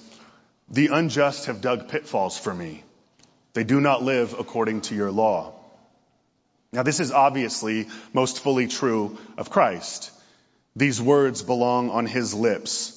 The 0.68 0.88
unjust 0.88 1.46
have 1.46 1.62
dug 1.62 1.88
pitfalls 1.88 2.38
for 2.38 2.52
me. 2.52 2.84
They 3.54 3.64
do 3.64 3.80
not 3.80 4.02
live 4.02 4.34
according 4.38 4.82
to 4.82 4.94
your 4.94 5.10
law. 5.10 5.55
Now, 6.76 6.82
this 6.82 7.00
is 7.00 7.10
obviously 7.10 7.88
most 8.12 8.40
fully 8.40 8.66
true 8.66 9.16
of 9.38 9.48
Christ. 9.48 10.10
These 10.76 11.00
words 11.00 11.42
belong 11.42 11.88
on 11.88 12.04
his 12.04 12.34
lips. 12.34 12.92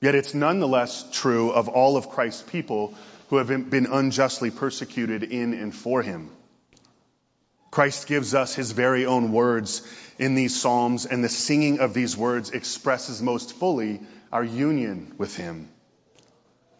Yet 0.00 0.16
it's 0.16 0.34
nonetheless 0.34 1.06
true 1.12 1.52
of 1.52 1.68
all 1.68 1.96
of 1.96 2.08
Christ's 2.08 2.42
people 2.42 2.92
who 3.28 3.36
have 3.36 3.46
been 3.46 3.86
unjustly 3.86 4.50
persecuted 4.50 5.22
in 5.22 5.54
and 5.54 5.72
for 5.72 6.02
him. 6.02 6.30
Christ 7.70 8.08
gives 8.08 8.34
us 8.34 8.56
his 8.56 8.72
very 8.72 9.06
own 9.06 9.30
words 9.30 9.82
in 10.18 10.34
these 10.34 10.60
Psalms, 10.60 11.06
and 11.06 11.22
the 11.22 11.28
singing 11.28 11.78
of 11.78 11.94
these 11.94 12.16
words 12.16 12.50
expresses 12.50 13.22
most 13.22 13.52
fully 13.52 14.00
our 14.32 14.42
union 14.42 15.14
with 15.16 15.36
him. 15.36 15.68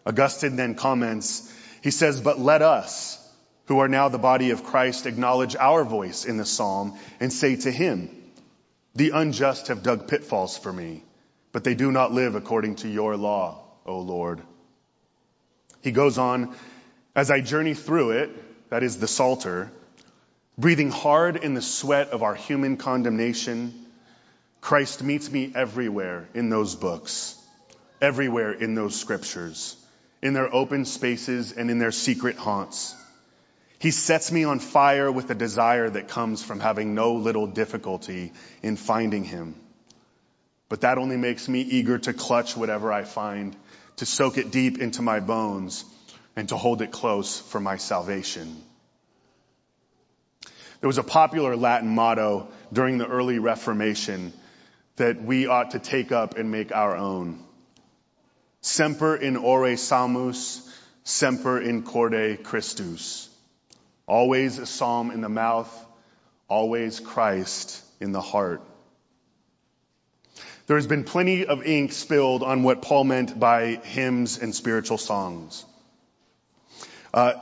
Augustine 0.05 0.57
then 0.57 0.75
comments, 0.75 1.49
he 1.81 1.91
says, 1.91 2.19
But 2.19 2.37
let 2.37 2.61
us, 2.61 3.17
who 3.65 3.79
are 3.79 3.87
now 3.87 4.09
the 4.09 4.17
body 4.17 4.51
of 4.51 4.63
Christ, 4.63 5.05
acknowledge 5.05 5.55
our 5.55 5.83
voice 5.83 6.25
in 6.25 6.37
the 6.37 6.45
psalm 6.45 6.97
and 7.19 7.31
say 7.31 7.55
to 7.57 7.71
him, 7.71 8.09
The 8.95 9.11
unjust 9.11 9.67
have 9.67 9.83
dug 9.83 10.07
pitfalls 10.07 10.57
for 10.57 10.71
me, 10.71 11.03
but 11.51 11.63
they 11.63 11.75
do 11.75 11.91
not 11.91 12.11
live 12.11 12.35
according 12.35 12.75
to 12.77 12.89
your 12.89 13.15
law, 13.15 13.63
O 13.85 13.99
Lord. 13.99 14.41
He 15.81 15.91
goes 15.91 16.17
on, 16.17 16.55
as 17.15 17.31
I 17.31 17.41
journey 17.41 17.73
through 17.73 18.11
it, 18.11 18.69
that 18.69 18.83
is 18.83 18.97
the 18.97 19.07
Psalter, 19.07 19.71
breathing 20.57 20.91
hard 20.91 21.37
in 21.37 21.53
the 21.53 21.61
sweat 21.61 22.09
of 22.09 22.23
our 22.23 22.35
human 22.35 22.77
condemnation, 22.77 23.73
Christ 24.61 25.03
meets 25.03 25.29
me 25.31 25.51
everywhere 25.55 26.27
in 26.33 26.49
those 26.49 26.75
books, 26.75 27.35
everywhere 27.99 28.51
in 28.51 28.75
those 28.75 28.95
scriptures, 28.95 29.75
in 30.21 30.33
their 30.33 30.53
open 30.53 30.85
spaces 30.85 31.51
and 31.51 31.71
in 31.71 31.79
their 31.79 31.91
secret 31.91 32.37
haunts. 32.37 32.95
He 33.81 33.89
sets 33.89 34.31
me 34.31 34.43
on 34.43 34.59
fire 34.59 35.11
with 35.11 35.31
a 35.31 35.33
desire 35.33 35.89
that 35.89 36.07
comes 36.07 36.43
from 36.43 36.59
having 36.59 36.93
no 36.93 37.15
little 37.15 37.47
difficulty 37.47 38.31
in 38.61 38.75
finding 38.75 39.23
him. 39.23 39.55
But 40.69 40.81
that 40.81 40.99
only 40.99 41.17
makes 41.17 41.49
me 41.49 41.61
eager 41.61 41.97
to 41.97 42.13
clutch 42.13 42.55
whatever 42.55 42.93
I 42.93 43.05
find, 43.05 43.55
to 43.95 44.05
soak 44.05 44.37
it 44.37 44.51
deep 44.51 44.77
into 44.77 45.01
my 45.01 45.19
bones, 45.19 45.83
and 46.35 46.47
to 46.49 46.57
hold 46.57 46.83
it 46.83 46.91
close 46.91 47.39
for 47.39 47.59
my 47.59 47.77
salvation. 47.77 48.55
There 50.81 50.87
was 50.87 50.99
a 50.99 51.03
popular 51.03 51.55
Latin 51.55 51.89
motto 51.89 52.49
during 52.71 52.99
the 52.99 53.07
early 53.07 53.39
Reformation 53.39 54.31
that 54.97 55.23
we 55.23 55.47
ought 55.47 55.71
to 55.71 55.79
take 55.79 56.11
up 56.11 56.37
and 56.37 56.51
make 56.51 56.71
our 56.71 56.95
own. 56.95 57.43
Semper 58.61 59.15
in 59.15 59.37
ore 59.37 59.75
psalmus, 59.75 60.71
semper 61.03 61.59
in 61.59 61.81
corde 61.81 62.43
Christus. 62.43 63.29
Always 64.11 64.57
a 64.57 64.65
psalm 64.65 65.09
in 65.11 65.21
the 65.21 65.29
mouth, 65.29 65.73
always 66.49 66.99
Christ 66.99 67.81
in 68.01 68.11
the 68.11 68.19
heart. 68.19 68.61
There 70.67 70.75
has 70.75 70.85
been 70.85 71.05
plenty 71.05 71.45
of 71.45 71.65
ink 71.65 71.93
spilled 71.93 72.43
on 72.43 72.63
what 72.63 72.81
Paul 72.81 73.05
meant 73.05 73.39
by 73.39 73.75
hymns 73.75 74.37
and 74.37 74.53
spiritual 74.53 74.97
songs. 74.97 75.63
Uh, 77.13 77.35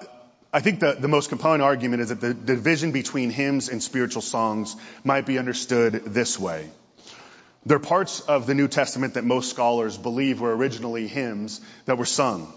I 0.53 0.59
think 0.59 0.79
the, 0.79 0.93
the 0.93 1.07
most 1.07 1.29
compelling 1.29 1.61
argument 1.61 2.03
is 2.03 2.09
that 2.09 2.21
the 2.21 2.35
division 2.35 2.91
between 2.91 3.31
hymns 3.31 3.69
and 3.69 3.81
spiritual 3.81 4.21
songs 4.21 4.75
might 5.03 5.25
be 5.25 5.39
understood 5.39 5.93
this 6.05 6.37
way. 6.39 6.69
There 7.65 7.77
are 7.77 7.79
parts 7.79 8.19
of 8.19 8.45
the 8.45 8.53
New 8.53 8.67
Testament 8.67 9.15
that 9.15 9.23
most 9.23 9.49
scholars 9.49 9.97
believe 9.97 10.39
were 10.39 10.55
originally 10.55 11.07
hymns 11.07 11.61
that 11.85 11.97
were 11.97 12.05
sung. 12.05 12.53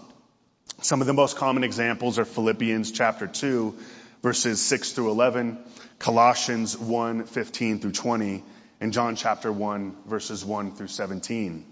Some 0.81 1.01
of 1.01 1.07
the 1.07 1.13
most 1.13 1.37
common 1.37 1.63
examples 1.63 2.19
are 2.19 2.25
Philippians 2.25 2.91
chapter 2.91 3.25
2 3.25 3.75
verses 4.23 4.61
6 4.61 4.93
through 4.93 5.11
11, 5.11 5.59
Colossians 5.99 6.77
1, 6.77 7.25
15 7.25 7.79
through 7.79 7.91
20, 7.91 8.43
and 8.79 8.93
John 8.93 9.15
chapter 9.15 9.51
1 9.51 9.95
verses 10.07 10.43
1 10.43 10.75
through 10.75 10.87
17. 10.87 11.65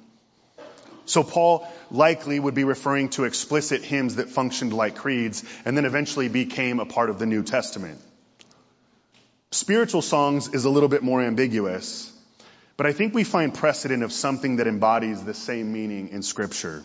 So 1.06 1.24
Paul 1.24 1.68
likely 1.90 2.40
would 2.40 2.54
be 2.54 2.64
referring 2.64 3.10
to 3.10 3.24
explicit 3.24 3.84
hymns 3.84 4.18
that 4.18 4.30
functioned 4.30 4.74
like 4.74 4.96
creeds 4.96 5.44
and 5.66 5.76
then 5.76 5.86
eventually 5.86 6.28
became 6.28 6.80
a 6.80 6.86
part 6.86 7.10
of 7.10 7.20
the 7.20 7.26
New 7.26 7.42
Testament. 7.42 8.00
Spiritual 9.52 10.02
songs 10.02 10.54
is 10.54 10.66
a 10.66 10.70
little 10.70 10.90
bit 10.90 11.04
more 11.04 11.22
ambiguous, 11.22 12.12
but 12.78 12.86
I 12.86 12.94
think 12.94 13.14
we 13.14 13.24
find 13.24 13.54
precedent 13.54 14.04
of 14.04 14.12
something 14.12 14.58
that 14.58 14.68
embodies 14.68 15.24
the 15.24 15.34
same 15.34 15.74
meaning 15.74 16.10
in 16.10 16.22
scripture. 16.22 16.84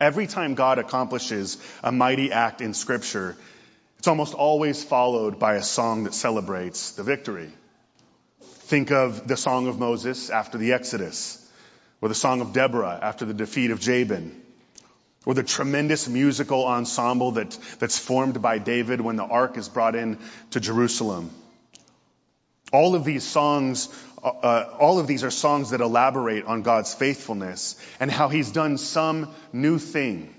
Every 0.00 0.26
time 0.26 0.54
God 0.54 0.78
accomplishes 0.78 1.56
a 1.82 1.90
mighty 1.90 2.30
act 2.30 2.60
in 2.60 2.74
scripture, 2.74 3.36
it's 3.98 4.08
almost 4.08 4.34
always 4.34 4.82
followed 4.82 5.38
by 5.38 5.54
a 5.54 5.62
song 5.62 6.04
that 6.04 6.14
celebrates 6.14 6.92
the 6.92 7.02
victory. 7.02 7.50
Think 8.40 8.90
of 8.90 9.28
the 9.28 9.36
Song 9.36 9.68
of 9.68 9.78
Moses 9.78 10.30
after 10.30 10.58
the 10.58 10.72
Exodus 10.72 11.42
or 12.00 12.08
the 12.08 12.14
Song 12.14 12.40
of 12.40 12.52
Deborah 12.52 12.98
after 13.00 13.24
the 13.24 13.34
defeat 13.34 13.70
of 13.70 13.80
Jabin, 13.80 14.42
or 15.24 15.34
the 15.34 15.42
tremendous 15.42 16.08
musical 16.08 16.66
ensemble 16.66 17.32
that, 17.32 17.58
that's 17.78 17.98
formed 17.98 18.40
by 18.40 18.58
David 18.58 19.00
when 19.00 19.16
the 19.16 19.24
ark 19.24 19.56
is 19.56 19.68
brought 19.68 19.96
in 19.96 20.18
to 20.50 20.60
Jerusalem. 20.60 21.30
All 22.72 22.94
of 22.94 23.04
these 23.04 23.24
songs, 23.24 23.88
uh, 24.22 24.28
uh, 24.28 24.76
all 24.78 24.98
of 24.98 25.06
these 25.06 25.24
are 25.24 25.30
songs 25.30 25.70
that 25.70 25.80
elaborate 25.80 26.44
on 26.44 26.62
God's 26.62 26.94
faithfulness 26.94 27.76
and 27.98 28.10
how 28.10 28.28
He's 28.28 28.52
done 28.52 28.78
some 28.78 29.34
new 29.52 29.78
thing, 29.78 30.34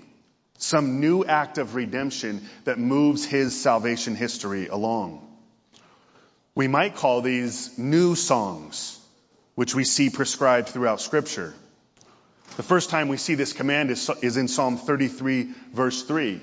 some 0.58 1.00
new 1.00 1.24
act 1.24 1.58
of 1.58 1.74
redemption 1.74 2.46
that 2.64 2.78
moves 2.78 3.24
His 3.24 3.58
salvation 3.58 4.14
history 4.14 4.68
along. 4.68 5.24
We 6.54 6.68
might 6.68 6.96
call 6.96 7.22
these 7.22 7.78
new 7.78 8.14
songs 8.14 8.98
which 9.54 9.74
we 9.74 9.84
see 9.84 10.10
prescribed 10.10 10.68
throughout 10.68 11.00
scripture. 11.00 11.54
The 12.56 12.62
first 12.62 12.90
time 12.90 13.08
we 13.08 13.16
see 13.16 13.34
this 13.34 13.52
command 13.52 13.90
is, 13.90 14.36
in 14.36 14.48
Psalm 14.48 14.76
33 14.76 15.52
verse 15.72 16.02
3. 16.02 16.40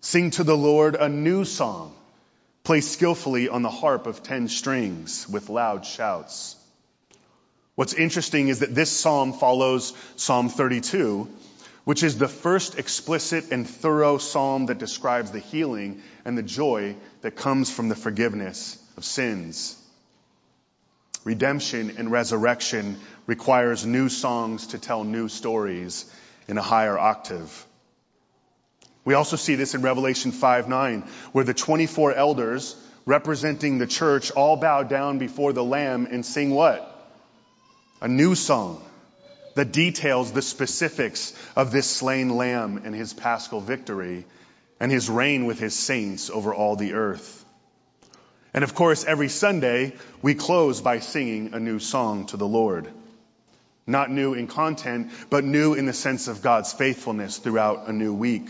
Sing 0.00 0.30
to 0.32 0.44
the 0.44 0.56
Lord 0.56 0.96
a 0.96 1.08
new 1.08 1.44
song. 1.44 1.94
Play 2.64 2.80
skillfully 2.80 3.48
on 3.48 3.62
the 3.62 3.70
harp 3.70 4.06
of 4.06 4.22
ten 4.22 4.48
strings 4.48 5.28
with 5.28 5.48
loud 5.48 5.84
shouts. 5.84 6.56
What's 7.74 7.94
interesting 7.94 8.48
is 8.48 8.60
that 8.60 8.74
this 8.74 8.90
psalm 8.90 9.32
follows 9.32 9.92
Psalm 10.16 10.48
32, 10.48 11.28
which 11.84 12.02
is 12.02 12.18
the 12.18 12.28
first 12.28 12.78
explicit 12.78 13.50
and 13.50 13.68
thorough 13.68 14.18
psalm 14.18 14.66
that 14.66 14.78
describes 14.78 15.30
the 15.30 15.40
healing 15.40 16.00
and 16.24 16.38
the 16.38 16.42
joy 16.42 16.94
that 17.22 17.36
comes 17.36 17.70
from 17.70 17.88
the 17.88 17.96
forgiveness 17.96 18.78
of 18.96 19.04
sins. 19.04 19.76
Redemption 21.24 21.94
and 21.98 22.10
resurrection 22.10 22.98
requires 23.26 23.86
new 23.86 24.08
songs 24.08 24.68
to 24.68 24.78
tell 24.78 25.04
new 25.04 25.28
stories 25.28 26.12
in 26.48 26.58
a 26.58 26.62
higher 26.62 26.98
octave. 26.98 27.66
We 29.04 29.14
also 29.14 29.36
see 29.36 29.56
this 29.56 29.74
in 29.74 29.82
Revelation 29.82 30.30
5 30.30 30.68
9, 30.68 31.00
where 31.32 31.44
the 31.44 31.54
24 31.54 32.14
elders 32.14 32.76
representing 33.04 33.78
the 33.78 33.86
church 33.86 34.30
all 34.30 34.56
bow 34.56 34.84
down 34.84 35.18
before 35.18 35.52
the 35.52 35.64
Lamb 35.64 36.06
and 36.10 36.24
sing 36.24 36.50
what? 36.50 36.88
A 38.00 38.06
new 38.06 38.36
song 38.36 38.82
that 39.54 39.72
details 39.72 40.32
the 40.32 40.42
specifics 40.42 41.32
of 41.56 41.72
this 41.72 41.86
slain 41.86 42.30
Lamb 42.30 42.82
and 42.84 42.94
his 42.94 43.12
paschal 43.12 43.60
victory 43.60 44.24
and 44.80 44.90
his 44.90 45.08
reign 45.08 45.46
with 45.46 45.58
his 45.58 45.74
saints 45.74 46.30
over 46.30 46.54
all 46.54 46.76
the 46.76 46.94
earth. 46.94 47.44
And 48.54 48.64
of 48.64 48.74
course, 48.74 49.04
every 49.04 49.28
Sunday, 49.28 49.94
we 50.20 50.34
close 50.34 50.80
by 50.80 50.98
singing 50.98 51.54
a 51.54 51.60
new 51.60 51.78
song 51.78 52.26
to 52.26 52.36
the 52.36 52.46
Lord. 52.46 52.88
Not 53.86 54.10
new 54.10 54.34
in 54.34 54.46
content, 54.46 55.10
but 55.30 55.44
new 55.44 55.74
in 55.74 55.86
the 55.86 55.92
sense 55.92 56.28
of 56.28 56.42
God's 56.42 56.72
faithfulness 56.72 57.38
throughout 57.38 57.88
a 57.88 57.92
new 57.92 58.14
week. 58.14 58.48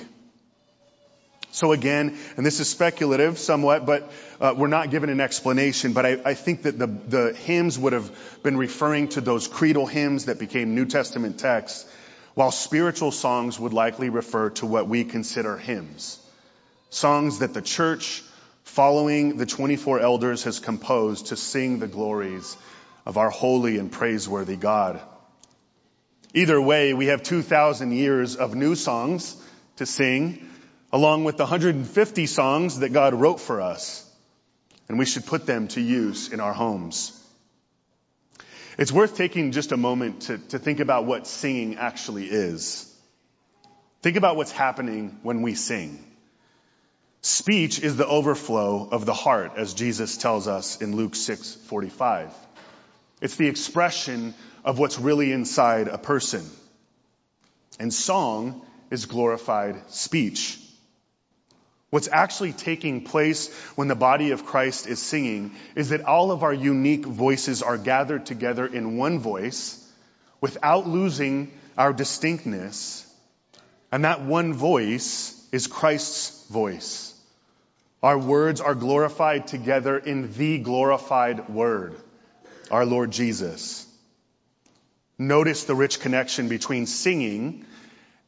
So 1.52 1.72
again, 1.72 2.18
and 2.38 2.46
this 2.46 2.60
is 2.60 2.68
speculative 2.70 3.38
somewhat, 3.38 3.84
but 3.84 4.10
uh, 4.40 4.54
we're 4.56 4.68
not 4.68 4.90
given 4.90 5.10
an 5.10 5.20
explanation, 5.20 5.92
but 5.92 6.06
I, 6.06 6.18
I 6.24 6.32
think 6.32 6.62
that 6.62 6.78
the, 6.78 6.86
the 6.86 7.34
hymns 7.34 7.78
would 7.78 7.92
have 7.92 8.10
been 8.42 8.56
referring 8.56 9.08
to 9.08 9.20
those 9.20 9.48
creedal 9.48 9.86
hymns 9.86 10.24
that 10.24 10.38
became 10.38 10.74
New 10.74 10.86
Testament 10.86 11.38
texts, 11.38 11.84
while 12.32 12.50
spiritual 12.50 13.10
songs 13.10 13.60
would 13.60 13.74
likely 13.74 14.08
refer 14.08 14.48
to 14.50 14.66
what 14.66 14.88
we 14.88 15.04
consider 15.04 15.58
hymns. 15.58 16.18
Songs 16.88 17.40
that 17.40 17.52
the 17.52 17.60
church 17.60 18.22
following 18.64 19.36
the 19.36 19.44
24 19.44 20.00
elders 20.00 20.44
has 20.44 20.58
composed 20.58 21.26
to 21.26 21.36
sing 21.36 21.80
the 21.80 21.86
glories 21.86 22.56
of 23.04 23.18
our 23.18 23.28
holy 23.28 23.76
and 23.76 23.92
praiseworthy 23.92 24.56
God. 24.56 25.02
Either 26.32 26.58
way, 26.58 26.94
we 26.94 27.08
have 27.08 27.22
2,000 27.22 27.92
years 27.92 28.36
of 28.36 28.54
new 28.54 28.74
songs 28.74 29.36
to 29.76 29.84
sing, 29.84 30.48
along 30.92 31.24
with 31.24 31.36
the 31.36 31.44
150 31.44 32.26
songs 32.26 32.80
that 32.80 32.92
God 32.92 33.14
wrote 33.14 33.40
for 33.40 33.60
us, 33.60 34.08
and 34.88 34.98
we 34.98 35.06
should 35.06 35.24
put 35.24 35.46
them 35.46 35.68
to 35.68 35.80
use 35.80 36.32
in 36.32 36.40
our 36.40 36.52
homes. 36.52 37.18
It's 38.78 38.92
worth 38.92 39.16
taking 39.16 39.52
just 39.52 39.72
a 39.72 39.76
moment 39.76 40.22
to, 40.22 40.38
to 40.38 40.58
think 40.58 40.80
about 40.80 41.06
what 41.06 41.26
singing 41.26 41.76
actually 41.76 42.26
is. 42.26 42.88
Think 44.02 44.16
about 44.16 44.36
what's 44.36 44.52
happening 44.52 45.18
when 45.22 45.42
we 45.42 45.54
sing. 45.54 46.04
Speech 47.20 47.78
is 47.80 47.96
the 47.96 48.06
overflow 48.06 48.88
of 48.90 49.06
the 49.06 49.14
heart, 49.14 49.52
as 49.56 49.74
Jesus 49.74 50.16
tells 50.16 50.48
us 50.48 50.80
in 50.80 50.96
Luke 50.96 51.14
6:45. 51.14 52.32
It's 53.20 53.36
the 53.36 53.46
expression 53.46 54.34
of 54.64 54.78
what's 54.78 54.98
really 54.98 55.30
inside 55.30 55.86
a 55.86 55.98
person. 55.98 56.44
And 57.78 57.94
song 57.94 58.66
is 58.90 59.06
glorified 59.06 59.90
speech. 59.90 60.58
What's 61.92 62.08
actually 62.10 62.54
taking 62.54 63.04
place 63.04 63.52
when 63.74 63.86
the 63.86 63.94
body 63.94 64.30
of 64.30 64.46
Christ 64.46 64.86
is 64.86 64.98
singing 64.98 65.50
is 65.74 65.90
that 65.90 66.06
all 66.06 66.30
of 66.30 66.42
our 66.42 66.54
unique 66.54 67.04
voices 67.04 67.62
are 67.62 67.76
gathered 67.76 68.24
together 68.24 68.64
in 68.64 68.96
one 68.96 69.18
voice 69.18 69.78
without 70.40 70.88
losing 70.88 71.52
our 71.76 71.92
distinctness. 71.92 73.06
And 73.92 74.06
that 74.06 74.22
one 74.22 74.54
voice 74.54 75.38
is 75.52 75.66
Christ's 75.66 76.46
voice. 76.48 77.12
Our 78.02 78.16
words 78.16 78.62
are 78.62 78.74
glorified 78.74 79.46
together 79.46 79.98
in 79.98 80.32
the 80.32 80.60
glorified 80.60 81.50
word, 81.50 81.94
our 82.70 82.86
Lord 82.86 83.10
Jesus. 83.10 83.86
Notice 85.18 85.64
the 85.64 85.74
rich 85.74 86.00
connection 86.00 86.48
between 86.48 86.86
singing 86.86 87.66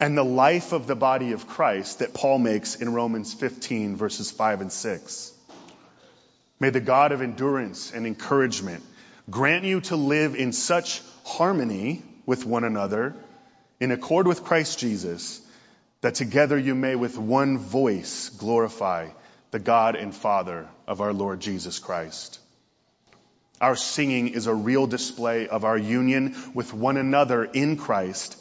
and 0.00 0.16
the 0.16 0.24
life 0.24 0.72
of 0.72 0.87
the 0.87 0.96
body 0.96 1.33
of 1.33 1.46
Christ 1.46 2.00
that 2.00 2.14
Paul 2.14 2.38
makes 2.38 2.76
in 2.76 2.92
Romans 2.92 3.33
15 3.35 3.96
verses 3.96 4.30
5 4.30 4.61
and 4.62 4.72
6. 4.72 5.33
May 6.61 6.70
the 6.70 6.80
God 6.80 7.12
of 7.12 7.22
endurance 7.22 7.92
and 7.92 8.07
encouragement 8.07 8.83
grant 9.30 9.64
you 9.64 9.80
to 9.83 9.96
live 9.96 10.35
in 10.35 10.52
such 10.52 11.02
harmony 11.24 12.02
with 12.26 12.44
one 12.44 12.64
another 12.64 13.14
in 13.80 13.90
accord 13.90 14.26
with 14.26 14.44
Christ 14.44 14.78
Jesus 14.78 15.40
that 16.00 16.14
together 16.14 16.59
you 16.59 16.74
may 16.74 16.96
with 16.96 17.16
one 17.16 17.59
voice 17.59 18.28
glorify 18.30 19.09
the 19.50 19.59
God 19.59 19.96
and 19.96 20.14
Father 20.14 20.68
of 20.87 21.00
our 21.00 21.12
Lord 21.12 21.40
Jesus 21.40 21.78
Christ. 21.78 22.38
Our 23.61 23.76
singing 23.76 24.28
is 24.28 24.46
a 24.46 24.54
real 24.54 24.87
display 24.87 25.48
of 25.48 25.64
our 25.64 25.78
union 25.78 26.35
with 26.54 26.74
one 26.74 26.96
another 26.96 27.44
in 27.44 27.76
Christ 27.76 28.37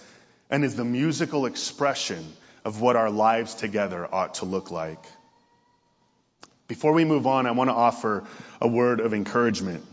and 0.53 0.63
is 0.63 0.75
the 0.75 0.85
musical 0.85 1.47
expression 1.47 2.23
of 2.63 2.79
what 2.79 2.95
our 2.95 3.09
lives 3.09 3.55
together 3.55 4.07
ought 4.13 4.35
to 4.35 4.45
look 4.45 4.69
like. 4.69 5.03
Before 6.67 6.93
we 6.93 7.05
move 7.05 7.25
on, 7.25 7.47
I 7.47 7.51
want 7.51 7.71
to 7.71 7.73
offer 7.73 8.23
a 8.61 8.67
word 8.67 8.99
of 8.99 9.15
encouragement. 9.15 9.83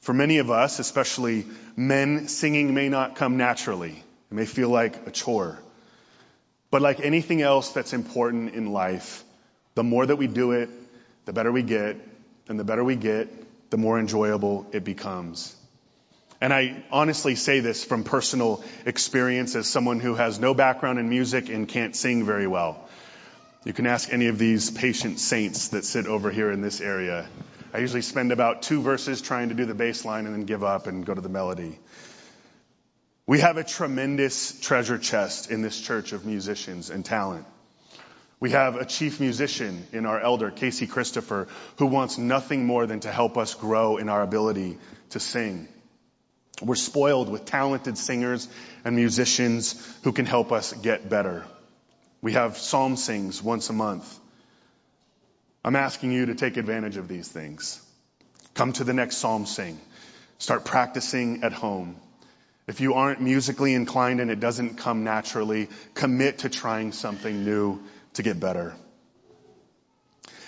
For 0.00 0.12
many 0.12 0.36
of 0.36 0.50
us, 0.50 0.80
especially 0.80 1.46
men, 1.76 2.28
singing 2.28 2.74
may 2.74 2.90
not 2.90 3.16
come 3.16 3.38
naturally. 3.38 4.04
It 4.30 4.34
may 4.34 4.44
feel 4.44 4.68
like 4.68 5.06
a 5.06 5.10
chore. 5.10 5.58
But 6.70 6.82
like 6.82 7.00
anything 7.00 7.40
else 7.40 7.72
that's 7.72 7.94
important 7.94 8.54
in 8.54 8.70
life, 8.70 9.24
the 9.76 9.82
more 9.82 10.04
that 10.04 10.16
we 10.16 10.26
do 10.26 10.52
it, 10.52 10.68
the 11.24 11.32
better 11.32 11.50
we 11.50 11.62
get, 11.62 11.96
and 12.48 12.60
the 12.60 12.64
better 12.64 12.84
we 12.84 12.96
get, 12.96 13.70
the 13.70 13.78
more 13.78 13.98
enjoyable 13.98 14.66
it 14.72 14.84
becomes. 14.84 15.56
And 16.40 16.52
I 16.52 16.84
honestly 16.90 17.36
say 17.36 17.60
this 17.60 17.84
from 17.84 18.04
personal 18.04 18.62
experience 18.84 19.54
as 19.54 19.66
someone 19.66 20.00
who 20.00 20.14
has 20.14 20.38
no 20.38 20.54
background 20.54 20.98
in 20.98 21.08
music 21.08 21.48
and 21.48 21.68
can't 21.68 21.96
sing 21.96 22.24
very 22.24 22.46
well. 22.46 22.88
You 23.64 23.72
can 23.72 23.86
ask 23.86 24.12
any 24.12 24.26
of 24.26 24.38
these 24.38 24.70
patient 24.70 25.18
saints 25.18 25.68
that 25.68 25.84
sit 25.84 26.06
over 26.06 26.30
here 26.30 26.50
in 26.50 26.60
this 26.60 26.80
area. 26.80 27.26
I 27.72 27.78
usually 27.78 28.02
spend 28.02 28.30
about 28.30 28.62
two 28.62 28.82
verses 28.82 29.22
trying 29.22 29.48
to 29.48 29.54
do 29.54 29.64
the 29.64 29.74
bass 29.74 30.04
line 30.04 30.26
and 30.26 30.34
then 30.34 30.44
give 30.44 30.62
up 30.62 30.86
and 30.86 31.04
go 31.04 31.14
to 31.14 31.20
the 31.20 31.28
melody. 31.28 31.78
We 33.26 33.40
have 33.40 33.56
a 33.56 33.64
tremendous 33.64 34.60
treasure 34.60 34.98
chest 34.98 35.50
in 35.50 35.62
this 35.62 35.80
church 35.80 36.12
of 36.12 36.26
musicians 36.26 36.90
and 36.90 37.04
talent. 37.04 37.46
We 38.38 38.50
have 38.50 38.76
a 38.76 38.84
chief 38.84 39.18
musician 39.18 39.86
in 39.92 40.04
our 40.04 40.20
elder, 40.20 40.50
Casey 40.50 40.86
Christopher, 40.86 41.48
who 41.78 41.86
wants 41.86 42.18
nothing 42.18 42.66
more 42.66 42.86
than 42.86 43.00
to 43.00 43.10
help 43.10 43.38
us 43.38 43.54
grow 43.54 43.96
in 43.96 44.10
our 44.10 44.20
ability 44.20 44.76
to 45.10 45.20
sing. 45.20 45.68
We're 46.64 46.74
spoiled 46.76 47.28
with 47.28 47.44
talented 47.44 47.98
singers 47.98 48.48
and 48.84 48.96
musicians 48.96 49.74
who 50.02 50.12
can 50.12 50.26
help 50.26 50.52
us 50.52 50.72
get 50.72 51.08
better. 51.08 51.44
We 52.22 52.32
have 52.32 52.56
psalm 52.56 52.96
sings 52.96 53.42
once 53.42 53.68
a 53.70 53.74
month. 53.74 54.18
I'm 55.64 55.76
asking 55.76 56.12
you 56.12 56.26
to 56.26 56.34
take 56.34 56.56
advantage 56.56 56.96
of 56.96 57.08
these 57.08 57.28
things. 57.28 57.80
Come 58.54 58.72
to 58.74 58.84
the 58.84 58.94
next 58.94 59.16
psalm 59.18 59.46
sing. 59.46 59.78
Start 60.38 60.64
practicing 60.64 61.42
at 61.42 61.52
home. 61.52 61.96
If 62.66 62.80
you 62.80 62.94
aren't 62.94 63.20
musically 63.20 63.74
inclined 63.74 64.20
and 64.20 64.30
it 64.30 64.40
doesn't 64.40 64.76
come 64.78 65.04
naturally, 65.04 65.68
commit 65.94 66.38
to 66.38 66.48
trying 66.48 66.92
something 66.92 67.44
new 67.44 67.82
to 68.14 68.22
get 68.22 68.40
better. 68.40 68.74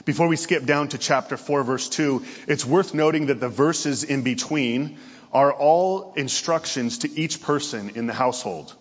Before 0.07 0.29
we 0.29 0.37
skip 0.37 0.65
down 0.65 0.87
to 0.91 0.99
chapter 0.99 1.37
4 1.37 1.65
verse 1.65 1.89
2, 1.89 2.25
it's 2.47 2.65
worth 2.65 2.95
noting 2.95 3.27
that 3.27 3.41
the 3.41 3.49
verses 3.49 4.05
in 4.05 4.23
between 4.23 4.99
are 5.33 5.53
all 5.53 6.15
instructions 6.15 6.99
to 6.99 7.11
each 7.21 7.43
person 7.43 7.91
in 7.97 8.07
the 8.07 8.13
household. 8.13 8.73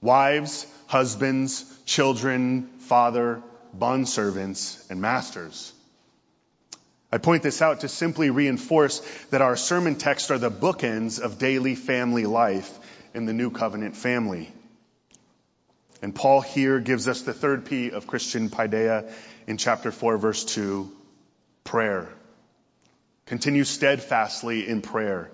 Wives, 0.00 0.66
husbands, 0.86 1.66
children, 1.84 2.66
father, 2.78 3.42
bondservants, 3.78 4.90
and 4.90 5.02
masters. 5.02 5.70
I 7.12 7.18
point 7.18 7.42
this 7.42 7.60
out 7.60 7.80
to 7.80 7.88
simply 7.88 8.30
reinforce 8.30 9.00
that 9.28 9.42
our 9.42 9.54
sermon 9.54 9.96
texts 9.96 10.30
are 10.30 10.38
the 10.38 10.50
bookends 10.50 11.20
of 11.20 11.38
daily 11.38 11.74
family 11.74 12.24
life 12.24 12.78
in 13.12 13.26
the 13.26 13.34
new 13.34 13.50
covenant 13.50 13.96
family. 13.96 14.50
And 16.00 16.14
Paul 16.14 16.40
here 16.40 16.80
gives 16.80 17.06
us 17.06 17.22
the 17.22 17.34
third 17.34 17.66
P 17.66 17.90
of 17.90 18.06
Christian 18.06 18.48
paideia 18.48 19.12
in 19.48 19.56
chapter 19.56 19.90
4 19.90 20.18
verse 20.18 20.44
2, 20.44 20.92
prayer. 21.64 22.06
Continue 23.24 23.64
steadfastly 23.64 24.68
in 24.68 24.82
prayer, 24.82 25.30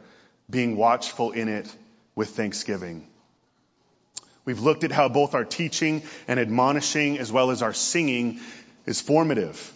being 0.48 0.76
watchful 0.76 1.32
in 1.32 1.48
it 1.48 1.70
with 2.14 2.28
thanksgiving. 2.30 3.08
We've 4.44 4.60
looked 4.60 4.84
at 4.84 4.92
how 4.92 5.08
both 5.08 5.34
our 5.34 5.44
teaching 5.44 6.04
and 6.28 6.38
admonishing 6.38 7.18
as 7.18 7.32
well 7.32 7.50
as 7.50 7.60
our 7.60 7.72
singing 7.72 8.38
is 8.86 9.00
formative. 9.00 9.72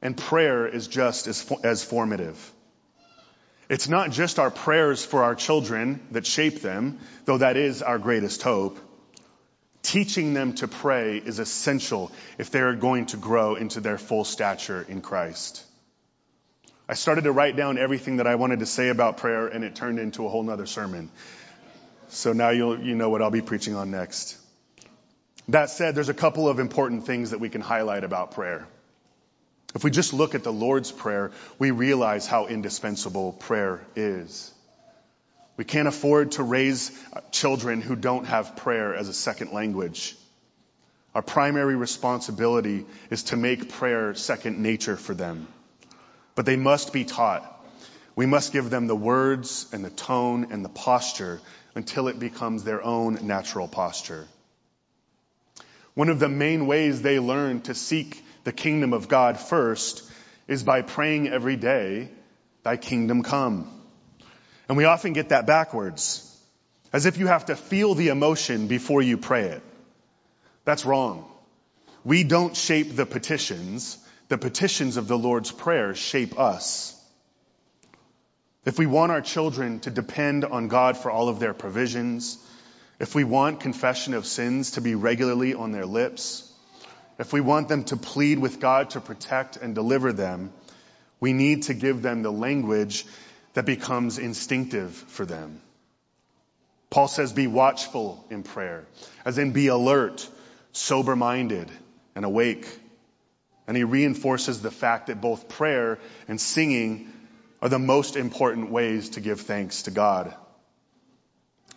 And 0.00 0.16
prayer 0.16 0.66
is 0.66 0.88
just 0.88 1.26
as, 1.26 1.52
as 1.62 1.84
formative. 1.84 2.52
It's 3.68 3.88
not 3.88 4.12
just 4.12 4.38
our 4.38 4.50
prayers 4.50 5.04
for 5.04 5.24
our 5.24 5.34
children 5.34 6.00
that 6.12 6.24
shape 6.24 6.62
them, 6.62 7.00
though 7.26 7.38
that 7.38 7.58
is 7.58 7.82
our 7.82 7.98
greatest 7.98 8.42
hope. 8.42 8.78
Teaching 9.88 10.34
them 10.34 10.52
to 10.56 10.68
pray 10.68 11.16
is 11.16 11.38
essential 11.38 12.12
if 12.36 12.50
they're 12.50 12.74
going 12.74 13.06
to 13.06 13.16
grow 13.16 13.54
into 13.54 13.80
their 13.80 13.96
full 13.96 14.22
stature 14.22 14.84
in 14.86 15.00
Christ. 15.00 15.64
I 16.86 16.92
started 16.92 17.24
to 17.24 17.32
write 17.32 17.56
down 17.56 17.78
everything 17.78 18.18
that 18.18 18.26
I 18.26 18.34
wanted 18.34 18.58
to 18.58 18.66
say 18.66 18.90
about 18.90 19.16
prayer 19.16 19.46
and 19.46 19.64
it 19.64 19.74
turned 19.74 19.98
into 19.98 20.26
a 20.26 20.28
whole 20.28 20.42
nother 20.42 20.66
sermon. 20.66 21.08
So 22.08 22.34
now 22.34 22.50
you'll, 22.50 22.78
you 22.78 22.96
know 22.96 23.08
what 23.08 23.22
I'll 23.22 23.30
be 23.30 23.40
preaching 23.40 23.76
on 23.76 23.90
next. 23.90 24.36
That 25.48 25.70
said, 25.70 25.94
there's 25.94 26.10
a 26.10 26.20
couple 26.22 26.50
of 26.50 26.58
important 26.58 27.06
things 27.06 27.30
that 27.30 27.40
we 27.40 27.48
can 27.48 27.62
highlight 27.62 28.04
about 28.04 28.32
prayer. 28.32 28.66
If 29.74 29.84
we 29.84 29.90
just 29.90 30.12
look 30.12 30.34
at 30.34 30.44
the 30.44 30.52
Lord's 30.52 30.92
Prayer, 30.92 31.30
we 31.58 31.70
realize 31.70 32.26
how 32.26 32.46
indispensable 32.46 33.32
prayer 33.32 33.80
is. 33.96 34.52
We 35.58 35.64
can't 35.64 35.88
afford 35.88 36.32
to 36.32 36.44
raise 36.44 36.92
uh, 37.12 37.20
children 37.32 37.82
who 37.82 37.96
don't 37.96 38.26
have 38.26 38.54
prayer 38.56 38.94
as 38.94 39.08
a 39.08 39.12
second 39.12 39.52
language. 39.52 40.16
Our 41.16 41.20
primary 41.20 41.74
responsibility 41.74 42.86
is 43.10 43.24
to 43.24 43.36
make 43.36 43.72
prayer 43.72 44.14
second 44.14 44.60
nature 44.60 44.96
for 44.96 45.14
them. 45.14 45.48
But 46.36 46.46
they 46.46 46.54
must 46.54 46.92
be 46.92 47.04
taught. 47.04 47.42
We 48.14 48.24
must 48.24 48.52
give 48.52 48.70
them 48.70 48.86
the 48.86 48.94
words 48.94 49.66
and 49.72 49.84
the 49.84 49.90
tone 49.90 50.52
and 50.52 50.64
the 50.64 50.68
posture 50.68 51.40
until 51.74 52.06
it 52.06 52.20
becomes 52.20 52.62
their 52.62 52.82
own 52.82 53.26
natural 53.26 53.66
posture. 53.66 54.28
One 55.94 56.08
of 56.08 56.20
the 56.20 56.28
main 56.28 56.68
ways 56.68 57.02
they 57.02 57.18
learn 57.18 57.62
to 57.62 57.74
seek 57.74 58.22
the 58.44 58.52
kingdom 58.52 58.92
of 58.92 59.08
God 59.08 59.40
first 59.40 60.08
is 60.46 60.62
by 60.62 60.82
praying 60.82 61.26
every 61.26 61.56
day, 61.56 62.10
thy 62.62 62.76
kingdom 62.76 63.24
come. 63.24 63.77
And 64.68 64.76
we 64.76 64.84
often 64.84 65.14
get 65.14 65.30
that 65.30 65.46
backwards, 65.46 66.24
as 66.92 67.06
if 67.06 67.18
you 67.18 67.26
have 67.26 67.46
to 67.46 67.56
feel 67.56 67.94
the 67.94 68.08
emotion 68.08 68.66
before 68.66 69.02
you 69.02 69.16
pray 69.16 69.44
it. 69.44 69.62
That's 70.64 70.84
wrong. 70.84 71.24
We 72.04 72.24
don't 72.24 72.56
shape 72.56 72.94
the 72.94 73.06
petitions. 73.06 73.98
The 74.28 74.38
petitions 74.38 74.98
of 74.98 75.08
the 75.08 75.16
Lord's 75.16 75.50
Prayer 75.50 75.94
shape 75.94 76.38
us. 76.38 76.94
If 78.66 78.78
we 78.78 78.84
want 78.86 79.12
our 79.12 79.22
children 79.22 79.80
to 79.80 79.90
depend 79.90 80.44
on 80.44 80.68
God 80.68 80.98
for 80.98 81.10
all 81.10 81.30
of 81.30 81.40
their 81.40 81.54
provisions, 81.54 82.36
if 83.00 83.14
we 83.14 83.24
want 83.24 83.60
confession 83.60 84.12
of 84.12 84.26
sins 84.26 84.72
to 84.72 84.82
be 84.82 84.94
regularly 84.94 85.54
on 85.54 85.72
their 85.72 85.86
lips, 85.86 86.52
if 87.18 87.32
we 87.32 87.40
want 87.40 87.68
them 87.68 87.84
to 87.84 87.96
plead 87.96 88.38
with 88.38 88.60
God 88.60 88.90
to 88.90 89.00
protect 89.00 89.56
and 89.56 89.74
deliver 89.74 90.12
them, 90.12 90.52
we 91.20 91.32
need 91.32 91.62
to 91.64 91.74
give 91.74 92.02
them 92.02 92.22
the 92.22 92.30
language 92.30 93.06
that 93.58 93.66
becomes 93.66 94.18
instinctive 94.18 94.92
for 94.92 95.26
them. 95.26 95.60
Paul 96.90 97.08
says, 97.08 97.32
be 97.32 97.48
watchful 97.48 98.24
in 98.30 98.44
prayer, 98.44 98.86
as 99.24 99.36
in 99.36 99.50
be 99.50 99.66
alert, 99.66 100.28
sober 100.70 101.16
minded, 101.16 101.68
and 102.14 102.24
awake. 102.24 102.68
And 103.66 103.76
he 103.76 103.82
reinforces 103.82 104.62
the 104.62 104.70
fact 104.70 105.08
that 105.08 105.20
both 105.20 105.48
prayer 105.48 105.98
and 106.28 106.40
singing 106.40 107.12
are 107.60 107.68
the 107.68 107.80
most 107.80 108.14
important 108.14 108.70
ways 108.70 109.08
to 109.10 109.20
give 109.20 109.40
thanks 109.40 109.82
to 109.82 109.90
God. 109.90 110.32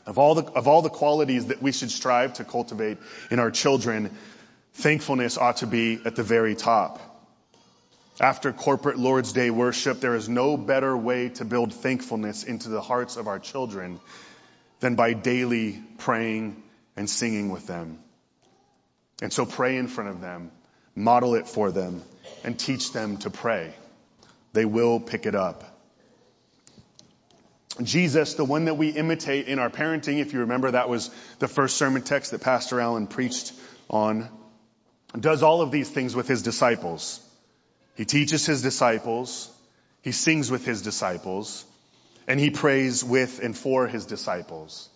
Of 0.06 0.20
all 0.20 0.36
the, 0.36 0.44
of 0.52 0.68
all 0.68 0.84
the 0.84 0.90
qualities 0.90 1.48
that 1.48 1.64
we 1.64 1.72
should 1.72 1.90
strive 1.90 2.36
to 2.36 2.44
cultivate 2.44 3.00
in 3.32 3.40
our 3.40 3.50
children, 3.50 4.16
thankfulness 4.74 5.36
ought 5.36 5.58
to 5.58 5.66
be 5.66 6.00
at 6.06 6.16
the 6.16 6.22
very 6.22 6.54
top. 6.54 7.11
After 8.22 8.54
corporate 8.54 9.00
Lord's 9.00 9.34
Day 9.34 9.50
worship, 9.50 10.00
there 10.00 10.14
is 10.14 10.30
no 10.30 10.56
better 10.56 10.96
way 10.96 11.30
to 11.30 11.44
build 11.44 11.74
thankfulness 11.74 12.44
into 12.44 12.70
the 12.70 12.80
hearts 12.80 13.18
of 13.18 13.28
our 13.28 13.40
children 13.40 14.00
than 14.80 14.94
by 14.94 15.14
daily 15.14 15.82
praying 15.98 16.62
and 16.96 17.10
singing 17.10 17.50
with 17.50 17.66
them. 17.66 17.98
And 19.24 19.34
so 19.34 19.44
pray 19.44 19.76
in 19.78 19.88
front 19.88 20.12
of 20.12 20.22
them, 20.22 20.52
model 20.94 21.34
it 21.34 21.48
for 21.48 21.72
them, 21.72 22.04
and 22.44 22.60
teach 22.60 22.94
them 22.94 23.18
to 23.18 23.32
pray. 23.32 23.74
They 24.54 24.66
will 24.66 25.00
pick 25.00 25.26
it 25.26 25.34
up. 25.34 25.64
Jesus, 27.82 28.36
the 28.36 28.46
one 28.46 28.66
that 28.66 28.76
we 28.76 28.90
imitate 28.90 29.48
in 29.48 29.58
our 29.58 29.72
parenting, 29.72 30.20
if 30.20 30.32
you 30.32 30.42
remember, 30.42 30.70
that 30.70 30.90
was 30.90 31.10
the 31.40 31.48
first 31.48 31.76
sermon 31.76 32.04
text 32.04 32.30
that 32.30 32.42
Pastor 32.42 32.80
Allen 32.80 33.08
preached 33.08 33.52
on, 33.90 34.30
does 35.20 35.42
all 35.42 35.62
of 35.64 35.72
these 35.72 35.90
things 35.90 36.16
with 36.16 36.28
his 36.28 36.44
disciples. 36.44 37.20
He 38.02 38.06
teaches 38.06 38.48
his 38.48 38.64
disciples, 38.64 39.48
he 40.02 40.12
sings 40.12 40.50
with 40.50 40.66
his 40.66 40.82
disciples, 40.82 41.64
and 42.28 42.40
he 42.40 42.50
prays 42.50 43.04
with 43.04 43.40
and 43.44 43.56
for 43.56 43.86
his 43.86 44.08
disciples. 44.08 44.90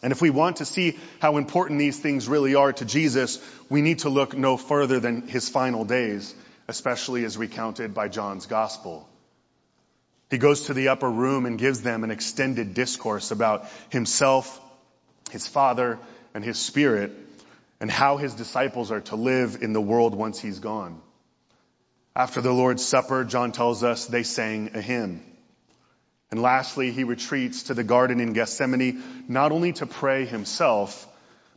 And 0.00 0.12
if 0.12 0.22
we 0.22 0.30
want 0.30 0.58
to 0.58 0.64
see 0.64 0.96
how 1.18 1.38
important 1.38 1.80
these 1.80 1.98
things 1.98 2.28
really 2.28 2.54
are 2.54 2.72
to 2.72 2.84
Jesus, 2.84 3.44
we 3.68 3.82
need 3.82 3.98
to 4.00 4.10
look 4.10 4.38
no 4.38 4.56
further 4.56 5.00
than 5.00 5.26
his 5.26 5.48
final 5.48 5.84
days 5.84 6.32
especially 6.68 7.24
as 7.24 7.36
recounted 7.36 7.94
by 7.94 8.06
John's 8.06 8.46
gospel. 8.46 9.08
He 10.30 10.38
goes 10.38 10.66
to 10.66 10.74
the 10.74 10.90
upper 10.90 11.10
room 11.10 11.46
and 11.46 11.58
gives 11.58 11.82
them 11.82 12.04
an 12.04 12.12
extended 12.12 12.74
discourse 12.74 13.32
about 13.32 13.66
himself, 13.88 14.60
his 15.32 15.48
father, 15.48 15.98
and 16.32 16.44
his 16.44 16.60
spirit, 16.60 17.10
and 17.80 17.90
how 17.90 18.18
his 18.18 18.34
disciples 18.34 18.92
are 18.92 19.00
to 19.00 19.16
live 19.16 19.62
in 19.62 19.72
the 19.72 19.80
world 19.80 20.14
once 20.14 20.38
he's 20.38 20.60
gone. 20.60 21.02
After 22.18 22.40
the 22.40 22.52
Lord's 22.52 22.84
Supper, 22.84 23.22
John 23.22 23.52
tells 23.52 23.84
us 23.84 24.06
they 24.06 24.24
sang 24.24 24.72
a 24.74 24.82
hymn. 24.82 25.22
And 26.32 26.42
lastly, 26.42 26.90
he 26.90 27.04
retreats 27.04 27.64
to 27.64 27.74
the 27.74 27.84
garden 27.84 28.18
in 28.18 28.32
Gethsemane, 28.32 29.00
not 29.28 29.52
only 29.52 29.72
to 29.74 29.86
pray 29.86 30.26
himself, 30.26 31.06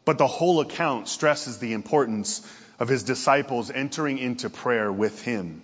but 0.05 0.19
the 0.19 0.27
whole 0.27 0.61
account 0.61 1.07
stresses 1.07 1.57
the 1.57 1.73
importance 1.73 2.47
of 2.79 2.87
his 2.87 3.01
disciples 3.01 3.71
entering 3.71 4.19
into 4.19 4.51
prayer 4.51 4.91
with 4.91 5.23
him. 5.23 5.63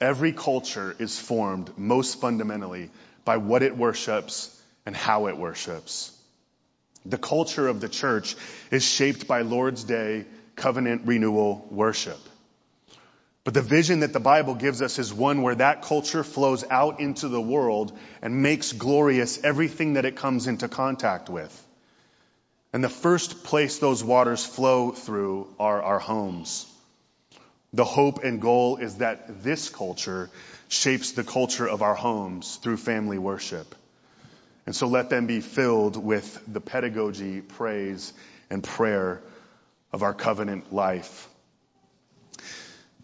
Every 0.00 0.32
culture 0.32 0.96
is 0.98 1.16
formed 1.16 1.78
most 1.78 2.20
fundamentally 2.20 2.90
by 3.24 3.36
what 3.36 3.62
it 3.62 3.76
worships 3.76 4.60
and 4.84 4.96
how 4.96 5.28
it 5.28 5.36
worships. 5.36 6.12
The 7.06 7.18
culture 7.18 7.68
of 7.68 7.80
the 7.80 7.88
church 7.88 8.34
is 8.72 8.84
shaped 8.84 9.28
by 9.28 9.42
Lord's 9.42 9.84
Day 9.84 10.26
covenant 10.56 11.02
renewal 11.04 11.64
worship. 11.70 12.18
But 13.44 13.54
the 13.54 13.62
vision 13.62 14.00
that 14.00 14.12
the 14.12 14.20
Bible 14.20 14.54
gives 14.54 14.82
us 14.82 14.98
is 14.98 15.12
one 15.12 15.42
where 15.42 15.54
that 15.54 15.82
culture 15.82 16.22
flows 16.22 16.64
out 16.70 17.00
into 17.00 17.28
the 17.28 17.40
world 17.40 17.96
and 18.20 18.42
makes 18.42 18.72
glorious 18.72 19.42
everything 19.42 19.94
that 19.94 20.04
it 20.04 20.16
comes 20.16 20.46
into 20.46 20.68
contact 20.68 21.30
with. 21.30 21.64
And 22.72 22.84
the 22.84 22.88
first 22.90 23.44
place 23.44 23.78
those 23.78 24.04
waters 24.04 24.44
flow 24.44 24.90
through 24.90 25.48
are 25.58 25.82
our 25.82 25.98
homes. 25.98 26.66
The 27.72 27.84
hope 27.84 28.24
and 28.24 28.40
goal 28.40 28.76
is 28.76 28.96
that 28.96 29.42
this 29.42 29.68
culture 29.68 30.30
shapes 30.68 31.12
the 31.12 31.24
culture 31.24 31.66
of 31.66 31.82
our 31.82 31.94
homes 31.94 32.56
through 32.56 32.76
family 32.76 33.18
worship. 33.18 33.74
And 34.66 34.76
so 34.76 34.86
let 34.86 35.08
them 35.08 35.26
be 35.26 35.40
filled 35.40 35.96
with 35.96 36.42
the 36.46 36.60
pedagogy, 36.60 37.40
praise, 37.40 38.12
and 38.50 38.62
prayer 38.62 39.22
of 39.92 40.02
our 40.02 40.12
covenant 40.12 40.72
life. 40.72 41.28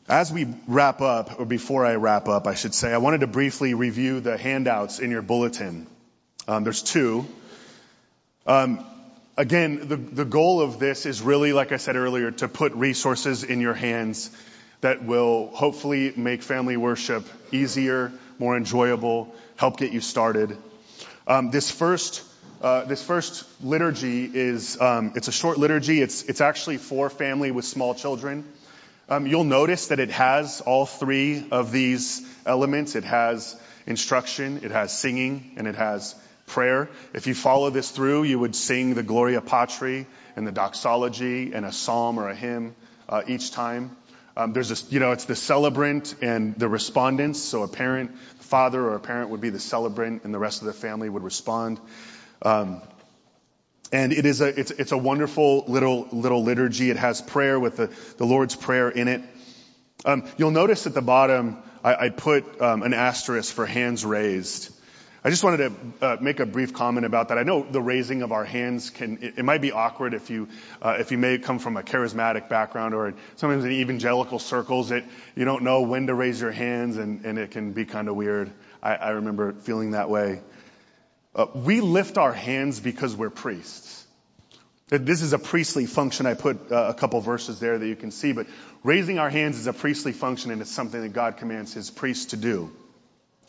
As 0.08 0.30
we 0.30 0.46
wrap 0.68 1.00
up, 1.00 1.40
or 1.40 1.46
before 1.46 1.86
I 1.86 1.94
wrap 1.94 2.28
up, 2.28 2.46
I 2.46 2.54
should 2.54 2.74
say, 2.74 2.92
I 2.92 2.98
wanted 2.98 3.20
to 3.20 3.26
briefly 3.26 3.72
review 3.72 4.20
the 4.20 4.36
handouts 4.36 4.98
in 4.98 5.10
your 5.10 5.22
bulletin. 5.22 5.86
Um, 6.46 6.62
there's 6.62 6.82
two. 6.82 7.24
Um, 8.46 8.84
again, 9.38 9.88
the, 9.88 9.96
the 9.96 10.26
goal 10.26 10.60
of 10.60 10.78
this 10.78 11.06
is 11.06 11.22
really, 11.22 11.54
like 11.54 11.72
I 11.72 11.78
said 11.78 11.96
earlier, 11.96 12.30
to 12.32 12.48
put 12.48 12.74
resources 12.74 13.44
in 13.44 13.62
your 13.62 13.72
hands 13.72 14.30
that 14.82 15.02
will 15.02 15.46
hopefully 15.54 16.12
make 16.16 16.42
family 16.42 16.76
worship 16.76 17.26
easier, 17.50 18.12
more 18.38 18.58
enjoyable, 18.58 19.34
help 19.56 19.78
get 19.78 19.92
you 19.92 20.02
started. 20.02 20.54
Um, 21.26 21.50
this 21.50 21.70
first 21.70 22.22
uh, 22.60 22.84
this 22.84 23.02
first 23.02 23.44
liturgy 23.62 24.24
is 24.24 24.80
um, 24.80 25.12
it's 25.16 25.28
a 25.28 25.32
short 25.32 25.58
liturgy. 25.58 26.00
It's 26.02 26.22
it's 26.24 26.42
actually 26.42 26.76
for 26.76 27.08
family 27.08 27.50
with 27.50 27.64
small 27.64 27.94
children. 27.94 28.44
Um, 29.08 29.26
you'll 29.26 29.44
notice 29.44 29.88
that 29.88 30.00
it 30.00 30.10
has 30.10 30.62
all 30.62 30.86
three 30.86 31.46
of 31.50 31.72
these 31.72 32.26
elements. 32.46 32.94
It 32.94 33.04
has 33.04 33.54
instruction, 33.86 34.60
it 34.62 34.70
has 34.70 34.96
singing, 34.96 35.52
and 35.56 35.66
it 35.66 35.74
has 35.74 36.14
prayer. 36.46 36.88
If 37.12 37.26
you 37.26 37.34
follow 37.34 37.70
this 37.70 37.90
through, 37.90 38.24
you 38.24 38.38
would 38.38 38.56
sing 38.56 38.94
the 38.94 39.02
Gloria 39.02 39.42
Patri 39.42 40.06
and 40.36 40.46
the 40.46 40.52
doxology 40.52 41.52
and 41.52 41.66
a 41.66 41.72
psalm 41.72 42.18
or 42.18 42.30
a 42.30 42.34
hymn 42.34 42.74
uh, 43.08 43.22
each 43.26 43.50
time. 43.50 43.96
Um, 44.36 44.52
there's 44.52 44.70
this, 44.70 44.90
you 44.90 45.00
know, 45.00 45.12
it's 45.12 45.26
the 45.26 45.36
celebrant 45.36 46.16
and 46.22 46.54
the 46.56 46.68
respondents. 46.68 47.40
So 47.40 47.62
a 47.62 47.68
parent, 47.68 48.16
father 48.40 48.82
or 48.82 48.94
a 48.94 49.00
parent 49.00 49.30
would 49.30 49.40
be 49.40 49.50
the 49.50 49.60
celebrant, 49.60 50.24
and 50.24 50.34
the 50.34 50.38
rest 50.38 50.62
of 50.62 50.66
the 50.66 50.72
family 50.72 51.08
would 51.08 51.22
respond. 51.22 51.78
Um, 52.42 52.82
and 53.94 54.12
it 54.12 54.26
is 54.26 54.40
a, 54.40 54.48
it's, 54.48 54.72
it's 54.72 54.90
a 54.90 54.98
wonderful 54.98 55.66
little, 55.68 56.08
little 56.10 56.42
liturgy. 56.42 56.90
It 56.90 56.96
has 56.96 57.22
prayer 57.22 57.60
with 57.60 57.76
the, 57.76 57.92
the 58.16 58.26
Lord's 58.26 58.56
Prayer 58.56 58.88
in 58.88 59.06
it. 59.06 59.22
Um, 60.04 60.28
you'll 60.36 60.50
notice 60.50 60.88
at 60.88 60.94
the 60.94 61.00
bottom, 61.00 61.58
I, 61.84 62.06
I 62.06 62.08
put 62.08 62.60
um, 62.60 62.82
an 62.82 62.92
asterisk 62.92 63.54
for 63.54 63.66
hands 63.66 64.04
raised. 64.04 64.72
I 65.22 65.30
just 65.30 65.44
wanted 65.44 65.58
to 65.58 66.04
uh, 66.04 66.16
make 66.20 66.40
a 66.40 66.44
brief 66.44 66.74
comment 66.74 67.06
about 67.06 67.28
that. 67.28 67.38
I 67.38 67.44
know 67.44 67.62
the 67.62 67.80
raising 67.80 68.22
of 68.22 68.32
our 68.32 68.44
hands 68.44 68.90
can, 68.90 69.22
it, 69.22 69.38
it 69.38 69.44
might 69.44 69.62
be 69.62 69.70
awkward 69.70 70.12
if 70.12 70.28
you, 70.28 70.48
uh, 70.82 70.96
if 70.98 71.12
you 71.12 71.18
may 71.18 71.38
come 71.38 71.60
from 71.60 71.76
a 71.76 71.84
charismatic 71.84 72.48
background 72.48 72.94
or 72.94 73.14
sometimes 73.36 73.64
in 73.64 73.70
evangelical 73.70 74.40
circles 74.40 74.88
that 74.88 75.04
you 75.36 75.44
don't 75.44 75.62
know 75.62 75.82
when 75.82 76.08
to 76.08 76.14
raise 76.14 76.40
your 76.40 76.50
hands 76.50 76.96
and, 76.96 77.24
and 77.24 77.38
it 77.38 77.52
can 77.52 77.70
be 77.72 77.84
kind 77.84 78.08
of 78.08 78.16
weird. 78.16 78.50
I, 78.82 78.96
I 78.96 79.10
remember 79.10 79.52
feeling 79.52 79.92
that 79.92 80.10
way. 80.10 80.40
Uh, 81.34 81.46
we 81.54 81.80
lift 81.80 82.16
our 82.16 82.32
hands 82.32 82.78
because 82.80 83.16
we're 83.16 83.30
priests. 83.30 84.04
This 84.88 85.22
is 85.22 85.32
a 85.32 85.38
priestly 85.38 85.86
function. 85.86 86.26
I 86.26 86.34
put 86.34 86.70
uh, 86.70 86.86
a 86.90 86.94
couple 86.94 87.20
verses 87.20 87.58
there 87.58 87.78
that 87.78 87.86
you 87.86 87.96
can 87.96 88.10
see, 88.10 88.32
but 88.32 88.46
raising 88.84 89.18
our 89.18 89.30
hands 89.30 89.58
is 89.58 89.66
a 89.66 89.72
priestly 89.72 90.12
function 90.12 90.50
and 90.50 90.60
it's 90.60 90.70
something 90.70 91.00
that 91.00 91.12
God 91.12 91.38
commands 91.38 91.72
his 91.72 91.90
priests 91.90 92.26
to 92.26 92.36
do. 92.36 92.70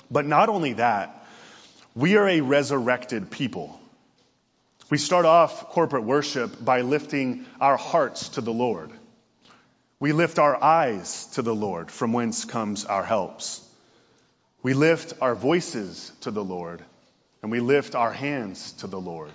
But 0.10 0.26
not 0.26 0.50
only 0.50 0.74
that, 0.74 1.24
we 1.94 2.18
are 2.18 2.28
a 2.28 2.42
resurrected 2.42 3.30
people. 3.30 3.80
We 4.90 4.98
start 4.98 5.26
off 5.26 5.70
corporate 5.70 6.04
worship 6.04 6.64
by 6.64 6.82
lifting 6.82 7.46
our 7.60 7.78
hearts 7.78 8.30
to 8.30 8.42
the 8.42 8.54
Lord. 8.54 8.92
We 10.00 10.12
lift 10.12 10.40
our 10.40 10.62
eyes 10.62 11.28
to 11.34 11.42
the 11.42 11.56
Lord, 11.56 11.92
from 11.92 12.14
whence 12.14 12.46
comes 12.46 12.86
our 12.86 13.04
helps. 13.04 13.62
We 14.64 14.74
lift 14.74 15.14
our 15.22 15.36
voices 15.36 16.12
to 16.22 16.32
the 16.32 16.44
Lord 16.44 16.84
and 17.46 17.52
we 17.52 17.60
lift 17.60 17.94
our 17.94 18.12
hands 18.12 18.72
to 18.80 18.88
the 18.88 19.00
Lord. 19.00 19.30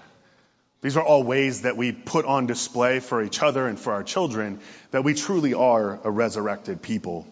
These 0.83 0.97
are 0.97 1.05
all 1.05 1.23
ways 1.23 1.63
that 1.63 1.77
we 1.77 1.93
put 1.93 2.25
on 2.25 2.47
display 2.47 2.99
for 2.99 3.23
each 3.23 3.41
other 3.41 3.69
and 3.69 3.79
for 3.79 3.93
our 3.93 4.03
children 4.03 4.59
that 4.91 5.05
we 5.05 5.15
truly 5.15 5.55
are 5.55 6.01
a 6.03 6.11
resurrected 6.11 6.83
people. 6.83 7.25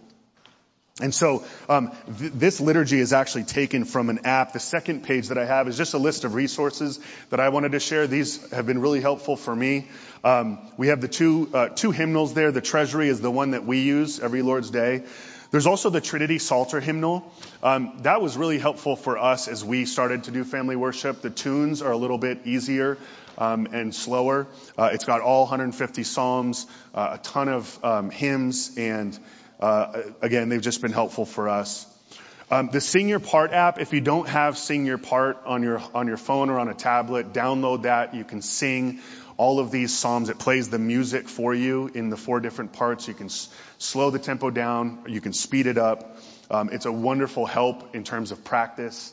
And 1.00 1.12
so 1.12 1.44
um, 1.68 1.90
th- 2.20 2.30
this 2.32 2.60
liturgy 2.60 3.00
is 3.00 3.12
actually 3.12 3.42
taken 3.42 3.86
from 3.86 4.08
an 4.08 4.20
app. 4.24 4.52
The 4.52 4.60
second 4.60 5.02
page 5.02 5.30
that 5.30 5.38
I 5.38 5.46
have 5.46 5.66
is 5.66 5.76
just 5.76 5.94
a 5.94 5.98
list 5.98 6.22
of 6.22 6.34
resources 6.34 7.00
that 7.30 7.40
I 7.40 7.48
wanted 7.48 7.72
to 7.72 7.80
share. 7.80 8.06
These 8.06 8.48
have 8.52 8.66
been 8.66 8.80
really 8.80 9.00
helpful 9.00 9.34
for 9.34 9.56
me. 9.56 9.88
Um, 10.22 10.60
we 10.76 10.88
have 10.88 11.00
the 11.00 11.08
two 11.08 11.50
uh, 11.52 11.70
two 11.70 11.90
hymnals 11.90 12.34
there. 12.34 12.52
The 12.52 12.60
Treasury 12.60 13.08
is 13.08 13.20
the 13.20 13.32
one 13.32 13.50
that 13.50 13.64
we 13.64 13.80
use 13.80 14.20
every 14.20 14.42
Lord's 14.42 14.70
Day. 14.70 15.02
There's 15.50 15.66
also 15.66 15.88
the 15.88 16.02
Trinity 16.02 16.38
Psalter 16.38 16.78
hymnal. 16.78 17.32
Um, 17.62 18.00
that 18.02 18.20
was 18.20 18.36
really 18.36 18.58
helpful 18.58 18.96
for 18.96 19.16
us 19.16 19.48
as 19.48 19.64
we 19.64 19.86
started 19.86 20.24
to 20.24 20.30
do 20.30 20.44
family 20.44 20.76
worship. 20.76 21.22
The 21.22 21.30
tunes 21.30 21.80
are 21.80 21.90
a 21.90 21.96
little 21.96 22.18
bit 22.18 22.46
easier 22.46 22.98
um, 23.38 23.66
and 23.72 23.94
slower. 23.94 24.46
Uh, 24.76 24.90
it's 24.92 25.06
got 25.06 25.22
all 25.22 25.44
150 25.44 26.02
psalms, 26.02 26.66
uh, 26.94 27.16
a 27.18 27.22
ton 27.22 27.48
of 27.48 27.82
um, 27.82 28.10
hymns, 28.10 28.76
and 28.76 29.18
uh, 29.58 30.02
again, 30.20 30.50
they've 30.50 30.60
just 30.60 30.82
been 30.82 30.92
helpful 30.92 31.24
for 31.24 31.48
us. 31.48 31.86
Um, 32.50 32.68
the 32.70 32.80
Sing 32.80 33.08
Your 33.08 33.20
Part 33.20 33.52
app, 33.52 33.80
if 33.80 33.92
you 33.92 34.00
don't 34.02 34.28
have 34.28 34.58
Sing 34.58 34.84
Your 34.84 34.98
Part 34.98 35.38
on 35.46 35.62
your 35.62 35.82
on 35.94 36.08
your 36.08 36.16
phone 36.16 36.50
or 36.50 36.58
on 36.58 36.68
a 36.68 36.74
tablet, 36.74 37.32
download 37.32 37.82
that. 37.82 38.14
You 38.14 38.24
can 38.24 38.42
sing 38.42 39.00
all 39.38 39.60
of 39.60 39.70
these 39.70 39.96
psalms. 39.96 40.28
It 40.28 40.38
plays 40.38 40.68
the 40.68 40.78
music 40.78 41.28
for 41.28 41.54
you 41.54 41.90
in 41.94 42.10
the 42.10 42.16
four 42.16 42.40
different 42.40 42.74
parts. 42.74 43.08
You 43.08 43.14
can 43.14 43.26
s- 43.26 43.48
slow 43.78 44.10
the 44.10 44.18
tempo 44.18 44.50
down. 44.50 45.04
You 45.08 45.22
can 45.22 45.32
speed 45.32 45.66
it 45.66 45.78
up. 45.78 46.18
Um, 46.50 46.68
it's 46.70 46.86
a 46.86 46.92
wonderful 46.92 47.46
help 47.46 47.94
in 47.94 48.04
terms 48.04 48.32
of 48.32 48.44
practice. 48.44 49.12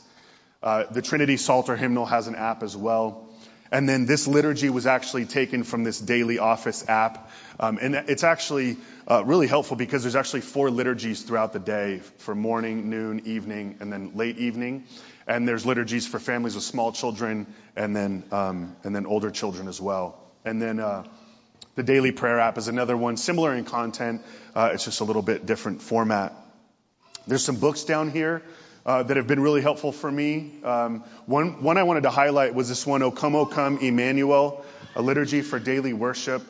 Uh, 0.62 0.84
the 0.90 1.00
Trinity 1.00 1.36
Psalter 1.36 1.76
hymnal 1.76 2.06
has 2.06 2.26
an 2.26 2.34
app 2.34 2.62
as 2.62 2.76
well. 2.76 3.28
And 3.70 3.88
then 3.88 4.06
this 4.06 4.28
liturgy 4.28 4.70
was 4.70 4.86
actually 4.86 5.24
taken 5.26 5.64
from 5.64 5.84
this 5.84 6.00
daily 6.00 6.38
office 6.38 6.88
app. 6.88 7.30
Um, 7.58 7.78
and 7.80 7.94
it's 7.94 8.24
actually 8.24 8.76
uh, 9.08 9.24
really 9.24 9.46
helpful 9.48 9.76
because 9.76 10.02
there's 10.02 10.16
actually 10.16 10.42
four 10.42 10.70
liturgies 10.70 11.22
throughout 11.22 11.52
the 11.52 11.58
day 11.58 12.00
for 12.18 12.34
morning, 12.34 12.90
noon, 12.90 13.22
evening, 13.26 13.76
and 13.80 13.92
then 13.92 14.12
late 14.14 14.38
evening. 14.38 14.84
And 15.26 15.46
there's 15.46 15.66
liturgies 15.66 16.06
for 16.06 16.18
families 16.18 16.54
with 16.54 16.64
small 16.64 16.92
children 16.92 17.46
and 17.74 17.94
then, 17.96 18.24
um, 18.30 18.76
and 18.84 18.94
then 18.94 19.06
older 19.06 19.30
children 19.30 19.68
as 19.68 19.80
well. 19.80 20.18
And 20.44 20.62
then, 20.62 20.78
uh, 20.78 21.04
the 21.74 21.82
daily 21.82 22.10
prayer 22.10 22.40
app 22.40 22.56
is 22.58 22.68
another 22.68 22.96
one, 22.96 23.16
similar 23.16 23.54
in 23.54 23.64
content. 23.64 24.22
Uh, 24.54 24.70
it's 24.72 24.84
just 24.84 25.00
a 25.00 25.04
little 25.04 25.22
bit 25.22 25.44
different 25.44 25.82
format. 25.82 26.32
There's 27.26 27.44
some 27.44 27.56
books 27.56 27.84
down 27.84 28.10
here 28.10 28.42
uh, 28.86 29.02
that 29.02 29.16
have 29.16 29.26
been 29.26 29.40
really 29.40 29.60
helpful 29.60 29.92
for 29.92 30.10
me. 30.10 30.52
Um, 30.64 31.04
one, 31.26 31.62
one 31.62 31.76
I 31.76 31.82
wanted 31.82 32.04
to 32.04 32.10
highlight 32.10 32.54
was 32.54 32.68
this 32.68 32.86
one, 32.86 33.02
O 33.02 33.10
Come, 33.10 33.34
O 33.34 33.44
Come, 33.44 33.78
Emmanuel, 33.78 34.64
a 34.94 35.02
liturgy 35.02 35.42
for 35.42 35.58
daily 35.58 35.92
worship. 35.92 36.42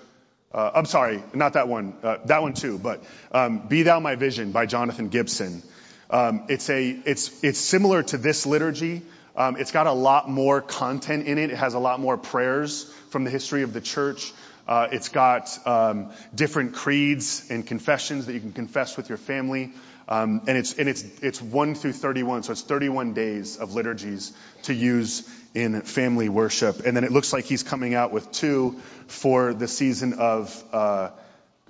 Uh, 0.53 0.71
I'm 0.75 0.85
sorry, 0.85 1.23
not 1.35 1.55
that 1.55 1.67
one, 1.67 1.95
uh, 2.03 2.19
that 2.27 2.43
one 2.43 2.55
too, 2.55 2.79
but 2.79 3.03
um, 3.33 3.67
Be 3.67 3.83
Thou 3.83 3.99
My 4.01 4.15
Vision 4.15 4.53
by 4.53 4.67
Jonathan 4.67 5.09
Gibson. 5.09 5.63
Um, 6.11 6.45
it's 6.49 6.71
a, 6.71 6.91
it's, 7.05 7.43
it's 7.43 7.59
similar 7.59 8.03
to 8.03 8.19
this 8.19 8.47
liturgy. 8.47 9.03
Um, 9.37 9.57
it's 9.57 9.73
got 9.73 9.87
a 9.87 9.93
lot 9.93 10.31
more 10.31 10.61
content 10.61 11.27
in 11.27 11.39
it. 11.39 11.51
It 11.51 11.57
has 11.57 11.75
a 11.75 11.79
lot 11.79 12.01
more 12.01 12.17
prayers 12.17 12.85
from 13.11 13.25
the 13.25 13.31
history 13.31 13.63
of 13.63 13.73
the 13.73 13.81
church. 13.81 14.33
Uh, 14.67 14.89
it's 14.91 15.11
got 15.11 15.59
um, 15.67 16.11
different 16.35 16.75
creeds 16.75 17.47
and 17.51 17.67
confessions 17.67 18.27
that 18.27 18.33
you 18.33 18.41
can 18.41 18.53
confess 18.53 18.97
with 18.97 19.09
your 19.09 19.19
family. 19.19 19.73
Um, 20.09 20.43
and 20.47 20.57
it's 20.57 20.75
and 20.79 20.89
it's 20.89 21.03
it's 21.21 21.43
one 21.43 21.75
through 21.75 21.93
31, 21.93 22.45
so 22.45 22.53
it's 22.53 22.63
31 22.63 23.13
days 23.13 23.57
of 23.57 23.75
liturgies 23.75 24.33
to 24.63 24.75
use 24.75 25.29
in 25.55 25.81
family 25.83 26.29
worship. 26.29 26.87
And 26.87 26.97
then 26.97 27.03
it 27.03 27.11
looks 27.11 27.33
like 27.33 27.45
he's 27.45 27.65
coming 27.65 27.95
out 27.95 28.13
with 28.13 28.31
two 28.31 28.81
for 29.09 29.53
the 29.53 29.67
season 29.67 30.15
of 30.15 30.65
uh, 30.73 31.11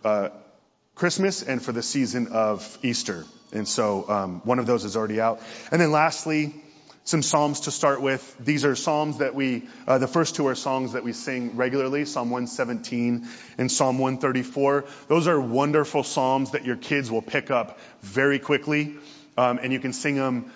uh, 0.05 0.29
Christmas 0.95 1.43
and 1.43 1.63
for 1.63 1.73
the 1.73 1.83
season 1.83 2.29
of 2.29 2.79
Easter. 2.83 3.25
And 3.53 3.67
so 3.67 4.09
um, 4.09 4.41
one 4.45 4.59
of 4.59 4.67
those 4.67 4.85
is 4.85 4.97
already 4.97 5.21
out. 5.21 5.41
And 5.71 5.81
then 5.81 5.93
lastly, 5.93 6.55
some 7.07 7.23
psalms 7.23 7.61
to 7.61 7.71
start 7.71 8.03
with. 8.03 8.37
These 8.41 8.65
are 8.65 8.75
psalms 8.75 9.19
that 9.19 9.37
we, 9.37 9.69
uh, 9.87 9.99
the 9.99 10.09
first 10.09 10.35
two 10.35 10.49
are 10.49 10.57
songs 10.57 10.95
that 10.95 11.05
we 11.05 11.13
sing 11.13 11.57
regularly, 11.57 12.05
Psalm 12.05 12.31
117 12.31 13.29
and 13.59 13.71
Psalm 13.71 13.99
134. 13.99 14.85
Those 15.07 15.29
are 15.29 15.41
wonderful 15.41 16.03
psalms 16.03 16.51
that 16.51 16.65
your 16.65 16.75
kids 16.75 17.09
will 17.09 17.23
pick 17.23 17.53
up 17.53 17.79
very 18.03 18.41
quickly, 18.41 18.97
um, 19.39 19.61
and 19.63 19.73
you 19.73 19.79
can 19.79 19.93
sing 19.93 20.17
them 20.17 20.51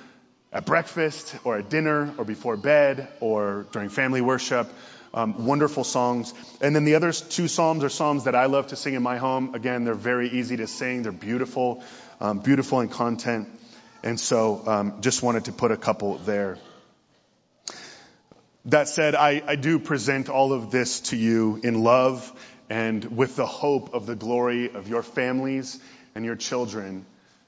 at 0.52 0.66
breakfast 0.66 1.36
or 1.44 1.56
at 1.56 1.70
dinner 1.70 2.12
or 2.18 2.24
before 2.24 2.56
bed 2.56 3.06
or 3.20 3.66
during 3.70 3.88
family 3.88 4.20
worship. 4.20 4.68
Um, 5.12 5.44
wonderful 5.44 5.82
songs. 5.82 6.32
And 6.60 6.74
then 6.74 6.84
the 6.84 6.94
other 6.94 7.10
two 7.10 7.48
psalms 7.48 7.82
are 7.82 7.88
psalms 7.88 8.24
that 8.24 8.36
I 8.36 8.46
love 8.46 8.68
to 8.68 8.76
sing 8.76 8.94
in 8.94 9.02
my 9.02 9.18
home. 9.18 9.56
Again, 9.56 9.82
they're 9.82 9.94
very 9.94 10.30
easy 10.30 10.56
to 10.58 10.68
sing. 10.68 11.02
They're 11.02 11.10
beautiful, 11.10 11.82
um, 12.20 12.40
beautiful 12.40 12.80
in 12.80 12.88
content. 12.88 13.48
And 14.02 14.18
so 14.18 14.62
um, 14.66 15.00
just 15.00 15.22
wanted 15.22 15.46
to 15.46 15.52
put 15.52 15.72
a 15.72 15.76
couple 15.76 16.18
there. 16.18 16.58
That 18.66 18.88
said, 18.88 19.14
I, 19.14 19.42
I 19.46 19.56
do 19.56 19.78
present 19.78 20.28
all 20.28 20.52
of 20.52 20.70
this 20.70 21.00
to 21.10 21.16
you 21.16 21.60
in 21.62 21.82
love 21.82 22.30
and 22.68 23.16
with 23.16 23.36
the 23.36 23.46
hope 23.46 23.94
of 23.94 24.06
the 24.06 24.14
glory 24.14 24.70
of 24.72 24.88
your 24.88 25.02
families 25.02 25.78
and 26.14 26.24
your 26.24 26.36
children 26.36 27.06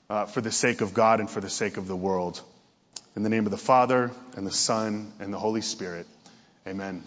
uh, 0.09 0.27
for 0.27 0.41
the 0.41 0.51
sake 0.51 0.81
of 0.81 0.95
God 0.95 1.21
and 1.21 1.29
for 1.29 1.41
the 1.41 1.51
sake 1.51 1.77
of 1.77 1.87
the 1.87 1.97
world. 1.97 2.41
In 3.15 3.23
the 3.23 3.29
name 3.29 3.45
of 3.45 3.51
the 3.51 3.59
Father 3.59 4.11
and 4.37 4.47
the 4.47 4.53
Son 4.53 5.13
and 5.21 5.33
the 5.33 5.39
Holy 5.39 5.61
Spirit. 5.61 6.07
Amen. 6.67 7.03